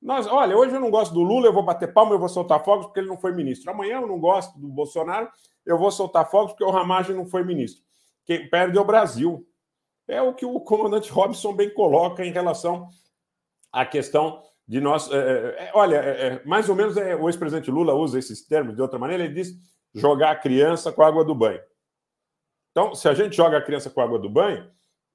[0.00, 2.62] Nós, olha, hoje eu não gosto do Lula, eu vou bater palma, eu vou soltar
[2.62, 3.70] fogos porque ele não foi ministro.
[3.70, 5.30] Amanhã eu não gosto do Bolsonaro,
[5.64, 7.82] eu vou soltar fogos porque o Ramagem não foi ministro.
[8.24, 9.46] Quem perde é o Brasil.
[10.06, 12.88] É o que o comandante Robson bem coloca em relação
[13.72, 15.10] à questão de nós.
[15.10, 18.46] É, é, é olha, é, é, mais ou menos é, o ex-presidente Lula usa esses
[18.46, 19.54] termos de outra maneira, ele diz
[19.94, 21.60] jogar a criança com a água do banho.
[22.70, 24.68] Então, se a gente joga a criança com a água do banho,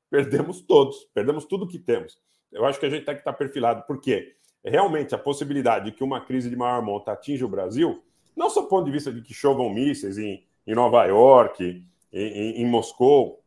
[0.09, 2.17] perdemos todos, perdemos tudo que temos.
[2.51, 3.85] Eu acho que a gente tem que estar perfilado.
[3.85, 4.35] Por quê?
[4.63, 8.03] realmente a possibilidade de que uma crise de maior monta atinja o Brasil,
[8.35, 12.19] não só do ponto de vista de que chovam mísseis em, em Nova York, em,
[12.19, 13.38] em, em Moscou,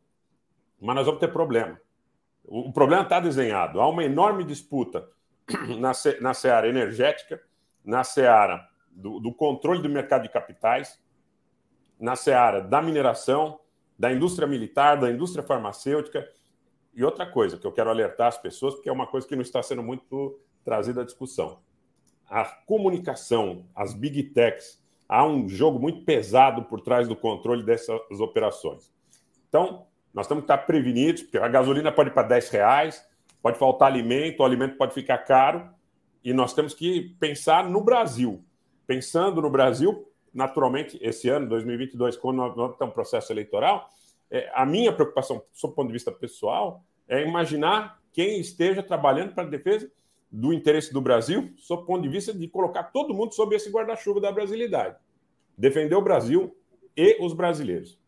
[0.83, 1.79] mas nós vamos ter problema.
[2.43, 3.79] O, problema está desenhado.
[3.79, 5.07] Há uma enorme disputa
[5.79, 7.41] na, na seara energética,
[7.83, 11.01] na seara do, do controle do mercado de capitais,
[11.97, 13.59] na seara da mineração,
[13.97, 16.27] da indústria militar, da indústria farmacêutica.
[16.93, 19.41] E outra coisa que eu quero alertar as pessoas, porque é uma coisa que não
[19.41, 21.61] está sendo muito trazido à discussão.
[22.29, 28.19] A comunicação, as big techs, há um jogo muito pesado por trás do controle dessas
[28.19, 28.91] operações.
[29.47, 33.05] Então, nós temos que estar prevenidos, porque a gasolina pode ir para 10 reais,
[33.41, 35.67] pode faltar alimento, o alimento pode ficar caro,
[36.23, 38.43] e nós temos que pensar no Brasil.
[38.85, 43.89] Pensando no Brasil, naturalmente, esse ano, 2022, quando nós, nós temos um processo eleitoral,
[44.29, 49.33] é, a minha preocupação, sob o ponto de vista pessoal, é imaginar quem esteja trabalhando
[49.33, 49.91] para a defesa
[50.31, 53.69] do interesse do Brasil, sob o ponto de vista de colocar todo mundo sob esse
[53.69, 54.95] guarda-chuva da brasilidade.
[55.57, 56.55] Defender o Brasil
[56.95, 57.99] e os brasileiros.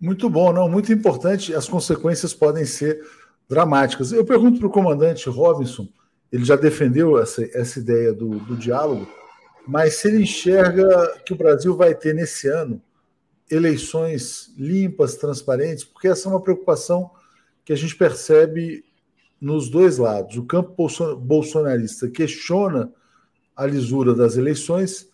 [0.00, 1.54] Muito bom, não, muito importante.
[1.54, 3.00] As consequências podem ser
[3.48, 4.12] dramáticas.
[4.12, 5.88] Eu pergunto para o comandante Robinson,
[6.30, 9.08] ele já defendeu essa, essa ideia do, do diálogo,
[9.66, 12.80] mas se ele enxerga que o Brasil vai ter nesse ano
[13.50, 17.10] eleições limpas, transparentes, porque essa é uma preocupação
[17.64, 18.84] que a gente percebe
[19.40, 20.36] nos dois lados.
[20.36, 20.74] O campo
[21.16, 22.92] bolsonarista questiona
[23.56, 25.08] a lisura das eleições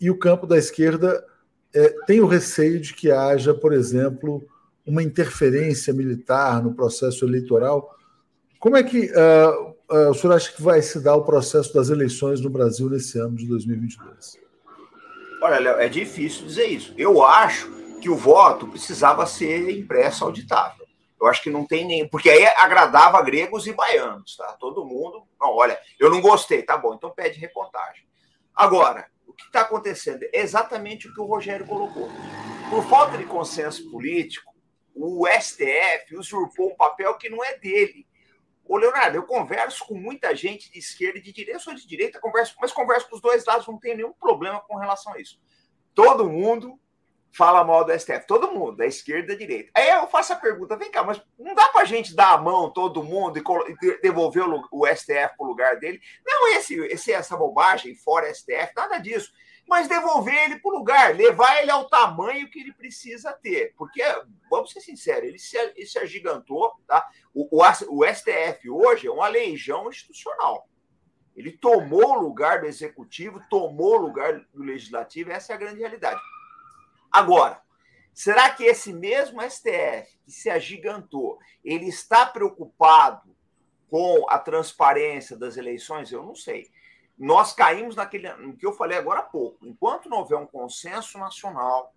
[0.00, 1.24] e o campo da esquerda
[1.74, 4.46] é, tem o receio de que haja, por exemplo,
[4.86, 7.94] uma interferência militar no processo eleitoral.
[8.58, 11.88] Como é que uh, uh, o senhor acha que vai se dar o processo das
[11.88, 14.38] eleições no Brasil nesse ano de 2022?
[15.42, 16.94] Olha, Léo, é difícil dizer isso.
[16.96, 20.86] Eu acho que o voto precisava ser impresso auditável.
[21.20, 22.08] Eu acho que não tem nem.
[22.08, 24.56] Porque aí agradava gregos e baianos, tá?
[24.60, 25.22] Todo mundo.
[25.40, 28.04] Não, olha, eu não gostei, tá bom, então pede recontagem.
[28.54, 29.06] Agora,
[29.36, 32.08] que está acontecendo é exatamente o que o Rogério colocou.
[32.70, 34.54] Por falta de consenso político,
[34.94, 38.06] o STF usurpou um papel que não é dele.
[38.64, 42.18] Ô, Leonardo, eu converso com muita gente de esquerda e de direita, sou de direita,
[42.18, 45.38] converso, mas converso com os dois lados, não tenho nenhum problema com relação a isso.
[45.94, 46.80] Todo mundo
[47.36, 49.70] fala mal do STF, todo mundo, da esquerda e da direita.
[49.74, 52.38] Aí eu faço a pergunta: vem cá, mas não dá para a gente dar a
[52.38, 56.00] mão todo mundo e devolver o STF para o lugar dele?
[56.24, 59.30] Não, esse, esse, essa bobagem, fora STF, nada disso.
[59.68, 63.74] Mas devolver ele para o lugar, levar ele ao tamanho que ele precisa ter.
[63.76, 64.00] Porque,
[64.48, 66.72] vamos ser sinceros, ele se, ele se agigantou.
[66.86, 67.04] Tá?
[67.34, 70.68] O, o, o STF hoje é uma legião institucional.
[71.34, 75.80] Ele tomou o lugar do executivo, tomou o lugar do legislativo, essa é a grande
[75.80, 76.20] realidade.
[77.16, 77.62] Agora,
[78.12, 83.34] será que esse mesmo STF que se agigantou, ele está preocupado
[83.88, 86.12] com a transparência das eleições?
[86.12, 86.70] Eu não sei.
[87.16, 89.66] Nós caímos naquele no que eu falei agora há pouco.
[89.66, 91.94] Enquanto não houver um consenso nacional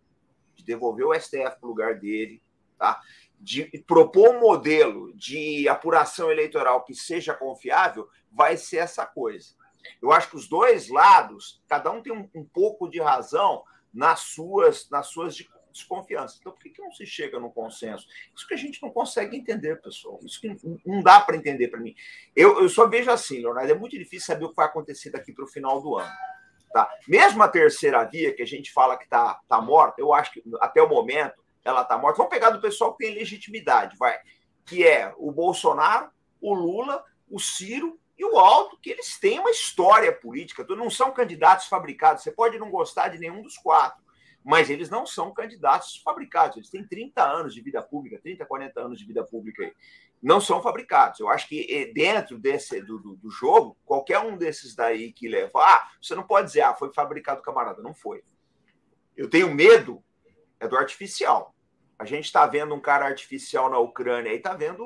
[0.55, 2.41] de devolver o STF para o lugar dele,
[2.77, 3.01] tá?
[3.37, 9.53] de propor um modelo de apuração eleitoral que seja confiável, vai ser essa coisa.
[10.01, 14.21] Eu acho que os dois lados, cada um tem um, um pouco de razão nas
[14.21, 15.35] suas, nas suas
[15.71, 16.37] desconfianças.
[16.39, 18.07] Então, por que, que não se chega no consenso?
[18.35, 20.19] Isso que a gente não consegue entender, pessoal.
[20.23, 21.95] Isso que não dá para entender para mim.
[22.35, 25.33] Eu, eu só vejo assim, Leonardo, é muito difícil saber o que vai acontecer daqui
[25.33, 26.11] para o final do ano.
[26.71, 26.89] Tá?
[27.07, 30.43] Mesmo a terceira via, que a gente fala que está tá morta, eu acho que
[30.61, 32.17] até o momento ela está morta.
[32.17, 34.17] Vamos pegar do pessoal que tem legitimidade, vai.
[34.65, 39.49] Que é o Bolsonaro, o Lula, o Ciro e o Alto, que eles têm uma
[39.49, 42.21] história política, não são candidatos fabricados.
[42.21, 44.03] Você pode não gostar de nenhum dos quatro,
[44.43, 46.57] mas eles não são candidatos fabricados.
[46.57, 49.73] Eles têm 30 anos de vida pública, 30, 40 anos de vida pública aí.
[50.21, 51.21] Não são fabricados.
[51.21, 55.29] Eu acho que eh, dentro desse do, do, do jogo, qualquer um desses daí que
[55.29, 57.81] leva, ah, você não pode dizer, ah, foi fabricado camarada.
[57.81, 58.21] Não foi.
[59.15, 60.03] Eu tenho medo
[60.59, 61.55] é do artificial.
[61.97, 64.85] A gente está vendo um cara artificial na Ucrânia e está vendo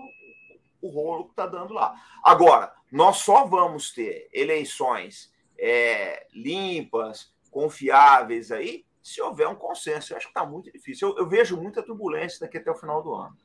[0.84, 1.96] o rolo que está dando lá.
[2.24, 10.12] Agora, nós só vamos ter eleições é, limpas, confiáveis aí, se houver um consenso.
[10.12, 11.10] Eu acho que está muito difícil.
[11.10, 13.36] Eu, eu, vejo muita turbulência daqui até o final do ano.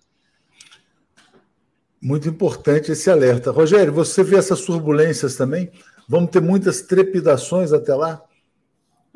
[2.02, 3.50] Muito importante esse alerta.
[3.50, 5.70] Rogério, você vê essas turbulências também?
[6.08, 8.22] Vamos ter muitas trepidações até lá?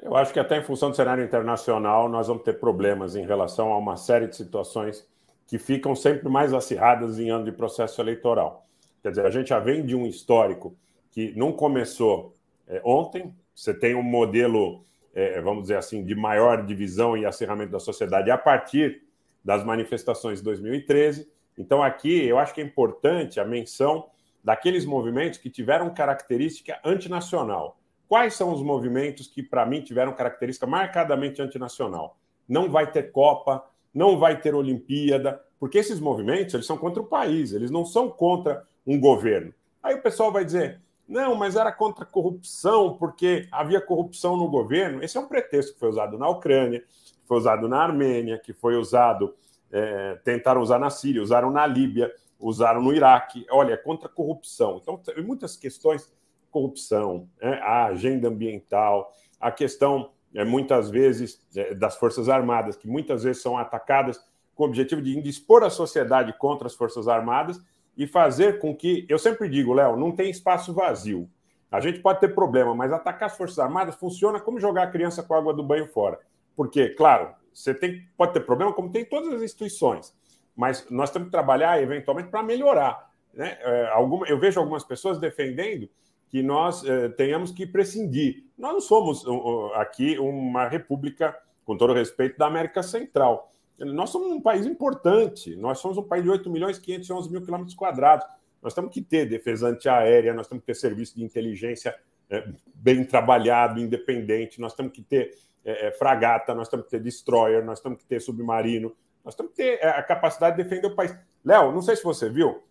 [0.01, 3.73] Eu acho que até em função do cenário internacional nós vamos ter problemas em relação
[3.73, 5.07] a uma série de situações
[5.47, 8.67] que ficam sempre mais acirradas em ano de processo eleitoral.
[9.03, 10.77] Quer dizer, a gente já vem de um histórico
[11.11, 12.35] que não começou
[12.67, 14.85] é, ontem, você tem um modelo,
[15.15, 19.03] é, vamos dizer assim, de maior divisão e acirramento da sociedade a partir
[19.45, 21.31] das manifestações de 2013.
[21.59, 24.09] Então, aqui eu acho que é importante a menção
[24.43, 27.79] daqueles movimentos que tiveram característica antinacional.
[28.09, 32.17] Quais são os movimentos que, para mim, tiveram característica marcadamente antinacional?
[32.49, 33.65] Não vai ter Copa,
[33.95, 38.09] não vai ter Olimpíada, porque esses movimentos eles são contra o país, eles não são
[38.09, 39.53] contra um governo.
[39.83, 44.49] Aí o pessoal vai dizer: não, mas era contra a corrupção, porque havia corrupção no
[44.49, 45.03] governo.
[45.03, 48.53] Esse é um pretexto que foi usado na Ucrânia, que foi usado na Armênia, que
[48.53, 49.35] foi usado,
[49.71, 53.47] é, tentaram usar na Síria, usaram na Líbia, usaram no Iraque.
[53.51, 54.79] Olha, é contra a corrupção.
[54.81, 56.11] Então, tem muitas questões:
[56.51, 62.89] corrupção, é, a agenda ambiental, a questão, é, muitas vezes, é, das Forças Armadas, que
[62.89, 64.19] muitas vezes são atacadas
[64.55, 67.61] com o objetivo de indispor a sociedade contra as Forças Armadas
[67.97, 69.07] e fazer com que.
[69.09, 71.29] Eu sempre digo, Léo, não tem espaço vazio.
[71.71, 75.23] A gente pode ter problema, mas atacar as Forças Armadas funciona como jogar a criança
[75.23, 76.19] com a água do banho fora.
[76.55, 80.15] Porque, claro, você tem, pode ter problema, como tem todas as instituições,
[80.55, 83.11] mas nós temos que trabalhar eventualmente para melhorar.
[83.33, 83.57] Né?
[83.61, 85.89] É, alguma, eu vejo algumas pessoas defendendo
[86.33, 88.47] que nós é, tenhamos que prescindir.
[88.57, 93.53] Nós não somos uh, aqui uma república, com todo respeito, da América Central.
[93.79, 97.43] Nós somos um país importante, nós somos um país de 8 milhões e 511 mil
[97.43, 98.27] quilômetros quadrados.
[98.63, 101.95] Nós temos que ter defesa antiaérea, nós temos que ter serviço de inteligência
[102.31, 107.01] é, bem trabalhado, independente, nós temos que ter é, é, fragata, nós temos que ter
[107.01, 110.87] destroyer, nós temos que ter submarino, nós temos que ter é, a capacidade de defender
[110.87, 111.15] o país.
[111.45, 112.63] Léo, não sei se você viu,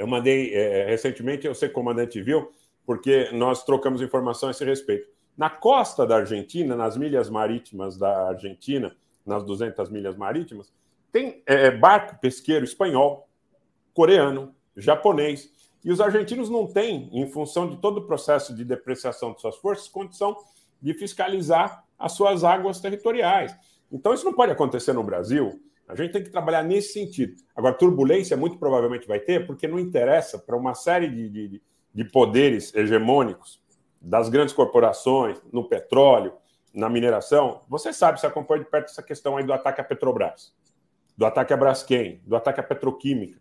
[0.00, 2.50] eu mandei é, recentemente, eu sei comandante viu,
[2.86, 5.06] porque nós trocamos informação a esse respeito.
[5.36, 8.96] Na costa da Argentina, nas milhas marítimas da Argentina,
[9.26, 10.72] nas 200 milhas marítimas,
[11.12, 13.28] tem é, barco pesqueiro espanhol,
[13.92, 15.50] coreano, japonês.
[15.84, 19.56] E os argentinos não têm, em função de todo o processo de depreciação de suas
[19.56, 20.34] forças, condição
[20.80, 23.54] de fiscalizar as suas águas territoriais.
[23.92, 25.60] Então, isso não pode acontecer no Brasil.
[25.90, 27.34] A gente tem que trabalhar nesse sentido.
[27.54, 31.62] Agora, turbulência muito provavelmente vai ter, porque não interessa para uma série de, de,
[31.92, 33.60] de poderes hegemônicos
[34.00, 36.32] das grandes corporações no petróleo,
[36.72, 37.62] na mineração.
[37.68, 40.54] Você sabe, você acompanha de perto essa questão aí do ataque à Petrobras,
[41.16, 43.40] do ataque à Braskem, do ataque à Petroquímica.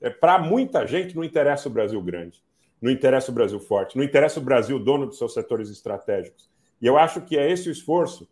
[0.00, 2.40] É, Para muita gente não interessa o Brasil grande,
[2.80, 6.48] não interessa o Brasil forte, não interessa o Brasil dono dos seus setores estratégicos.
[6.80, 8.28] E eu acho que é esse o esforço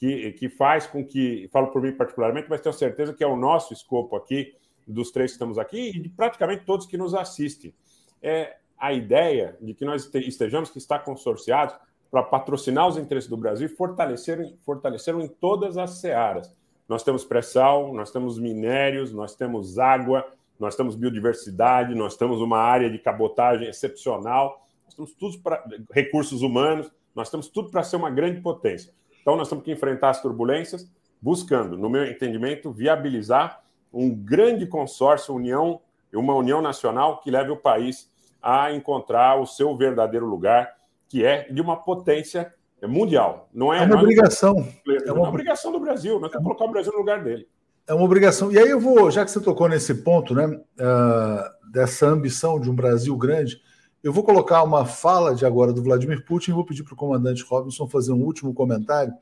[0.00, 3.36] que, que faz com que, falo por mim particularmente, mas tenho certeza que é o
[3.36, 4.54] nosso escopo aqui,
[4.88, 7.74] dos três que estamos aqui, e de praticamente todos que nos assistem.
[8.22, 11.76] É a ideia de que nós estejamos, que está consorciados,
[12.10, 16.52] para patrocinar os interesses do Brasil e fortalecer, fortalecer em todas as searas.
[16.88, 20.26] Nós temos pré-sal, nós temos minérios, nós temos água,
[20.58, 26.40] nós temos biodiversidade, nós temos uma área de cabotagem excepcional, nós temos tudo para recursos
[26.40, 28.92] humanos, nós temos tudo para ser uma grande potência.
[29.20, 30.90] Então, nós temos que enfrentar as turbulências,
[31.20, 33.62] buscando, no meu entendimento, viabilizar
[33.92, 35.80] um grande consórcio, união,
[36.12, 38.10] uma união nacional que leve o país
[38.42, 40.74] a encontrar o seu verdadeiro lugar,
[41.08, 43.48] que é de uma potência mundial.
[43.52, 44.68] Não é, é uma não obrigação.
[45.06, 46.18] É uma obrigação do Brasil.
[46.18, 47.46] Nós temos que colocar o Brasil no lugar dele.
[47.86, 48.50] É uma obrigação.
[48.52, 52.70] E aí eu vou, já que você tocou nesse ponto, né, uh, dessa ambição de
[52.70, 53.60] um Brasil grande,
[54.02, 56.96] eu vou colocar uma fala de agora do Vladimir Putin e vou pedir para o
[56.96, 59.12] comandante Robinson fazer um último comentário,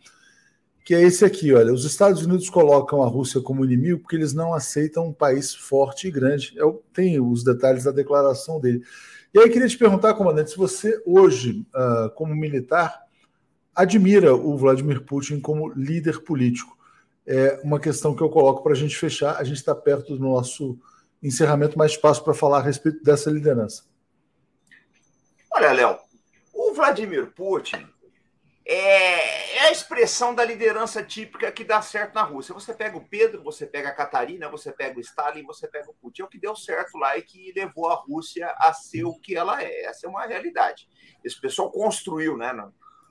[0.85, 4.33] que é esse aqui, olha, os Estados Unidos colocam a Rússia como inimigo porque eles
[4.33, 6.53] não aceitam um país forte e grande.
[6.57, 8.83] Eu tenho os detalhes da declaração dele.
[9.35, 13.03] E aí queria te perguntar, comandante, se você hoje, uh, como militar,
[13.75, 16.79] admira o Vladimir Putin como líder político
[17.29, 19.37] é uma questão que eu coloco para a gente fechar.
[19.37, 20.79] A gente está perto do nosso
[21.23, 23.83] encerramento, mais espaço para falar a respeito dessa liderança.
[25.59, 25.99] Olha, Léo,
[26.55, 27.85] o Vladimir Putin
[28.65, 32.55] é, é, a expressão da liderança típica que dá certo na Rússia.
[32.55, 35.95] Você pega o Pedro, você pega a Catarina, você pega o Stalin, você pega o
[35.95, 36.23] Putin.
[36.23, 39.35] É o que deu certo lá e que levou a Rússia a ser o que
[39.35, 39.87] ela é.
[39.87, 40.89] Essa é uma realidade.
[41.25, 42.53] Esse pessoal construiu, né?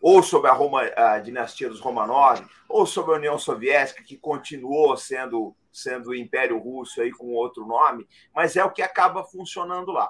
[0.02, 4.96] ou sobre a, Roma, a dinastia dos Romanov, ou sobre a União Soviética, que continuou
[4.96, 9.92] sendo, sendo o Império Russo aí com outro nome, mas é o que acaba funcionando
[9.92, 10.10] lá.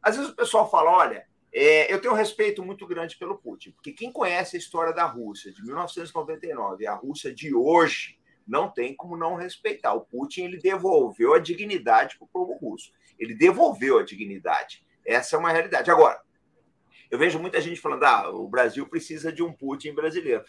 [0.00, 3.70] Às vezes o pessoal fala: olha, é, eu tenho um respeito muito grande pelo Putin,
[3.70, 8.68] porque quem conhece a história da Rússia de 1999 e a Rússia de hoje, não
[8.68, 9.94] tem como não respeitar.
[9.94, 12.92] O Putin ele devolveu a dignidade para o povo russo.
[13.18, 14.84] Ele devolveu a dignidade.
[15.06, 15.90] Essa é uma realidade.
[15.90, 16.20] Agora,
[17.10, 20.44] eu vejo muita gente falando: ah, o Brasil precisa de um Putin brasileiro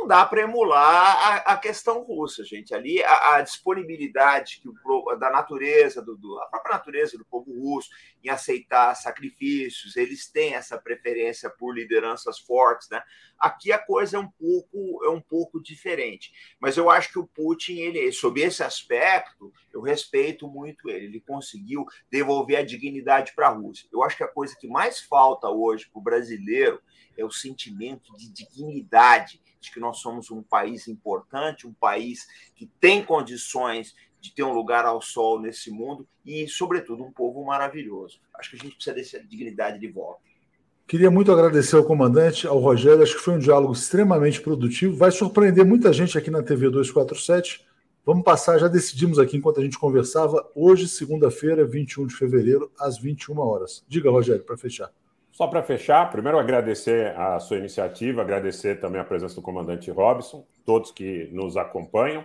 [0.00, 2.74] não dá para emular a, a, questão russa, gente.
[2.74, 7.52] Ali a, a disponibilidade que o, da natureza, do, do, a própria natureza do povo
[7.52, 7.88] russo
[8.22, 13.02] em aceitar sacrifícios, eles têm essa preferência por lideranças fortes, né?
[13.38, 17.26] Aqui a coisa é um pouco é um pouco diferente, mas eu acho que o
[17.26, 21.06] Putin, ele, sob esse aspecto, eu respeito muito ele.
[21.06, 23.88] Ele conseguiu devolver a dignidade para a Rússia.
[23.92, 26.80] Eu acho que a coisa que mais falta hoje para o brasileiro
[27.16, 32.66] é o sentimento de dignidade de que nós somos um país importante, um país que
[32.80, 38.20] tem condições de ter um lugar ao sol nesse mundo e, sobretudo, um povo maravilhoso.
[38.34, 40.20] Acho que a gente precisa dessa dignidade de volta.
[40.86, 43.02] Queria muito agradecer ao comandante, ao Rogério.
[43.02, 44.96] Acho que foi um diálogo extremamente produtivo.
[44.96, 47.66] Vai surpreender muita gente aqui na TV 247.
[48.04, 52.96] Vamos passar, já decidimos aqui enquanto a gente conversava, hoje, segunda-feira, 21 de fevereiro, às
[52.96, 53.84] 21 horas.
[53.88, 54.92] Diga, Rogério, para fechar.
[55.36, 60.46] Só para fechar, primeiro agradecer a sua iniciativa, agradecer também a presença do comandante Robson,
[60.64, 62.24] todos que nos acompanham,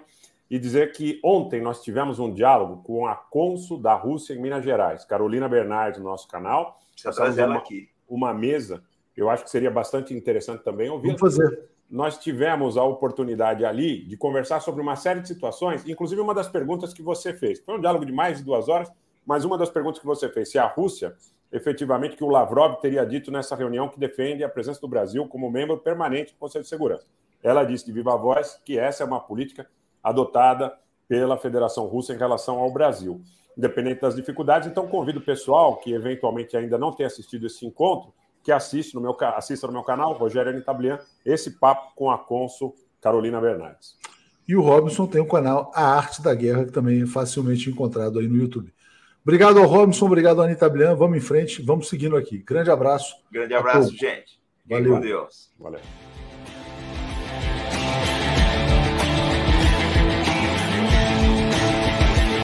[0.50, 4.64] e dizer que ontem nós tivemos um diálogo com a cônsul da Rússia em Minas
[4.64, 6.80] Gerais, Carolina Bernardes, no nosso canal.
[6.94, 7.90] Precisa trazer ela aqui.
[8.08, 8.82] Uma mesa,
[9.18, 11.08] eu acho que seria bastante interessante também ouvir.
[11.08, 11.70] Vamos fazer.
[11.90, 16.48] Nós tivemos a oportunidade ali de conversar sobre uma série de situações, inclusive uma das
[16.48, 17.60] perguntas que você fez.
[17.60, 18.90] Foi um diálogo de mais de duas horas,
[19.26, 21.14] mas uma das perguntas que você fez, se a Rússia
[21.52, 25.52] efetivamente que o Lavrov teria dito nessa reunião que defende a presença do Brasil como
[25.52, 27.06] membro permanente do Conselho de Segurança.
[27.44, 29.68] Ela disse de viva voz que essa é uma política
[30.04, 30.74] adotada
[31.08, 33.22] pela Federação Russa em relação ao Brasil,
[33.58, 34.68] independente das dificuldades.
[34.70, 39.02] Então, convido o pessoal que eventualmente ainda não tenha assistido esse encontro, que assiste no
[39.02, 43.98] meu, assista no meu canal, Rogério Anitablian, esse papo com a cônsul Carolina Bernardes.
[44.48, 48.20] E o Robinson tem o canal A Arte da Guerra, que também é facilmente encontrado
[48.20, 48.74] aí no YouTube.
[49.24, 50.96] Obrigado ao Robinson, obrigado ao Anitta Blian.
[50.96, 52.40] Vamos em frente, vamos seguindo aqui.
[52.40, 53.16] Grande abraço.
[53.32, 54.42] Grande abraço, gente.
[54.66, 54.94] Valeu.
[54.94, 55.52] Com Deus.
[55.60, 55.82] Valeu.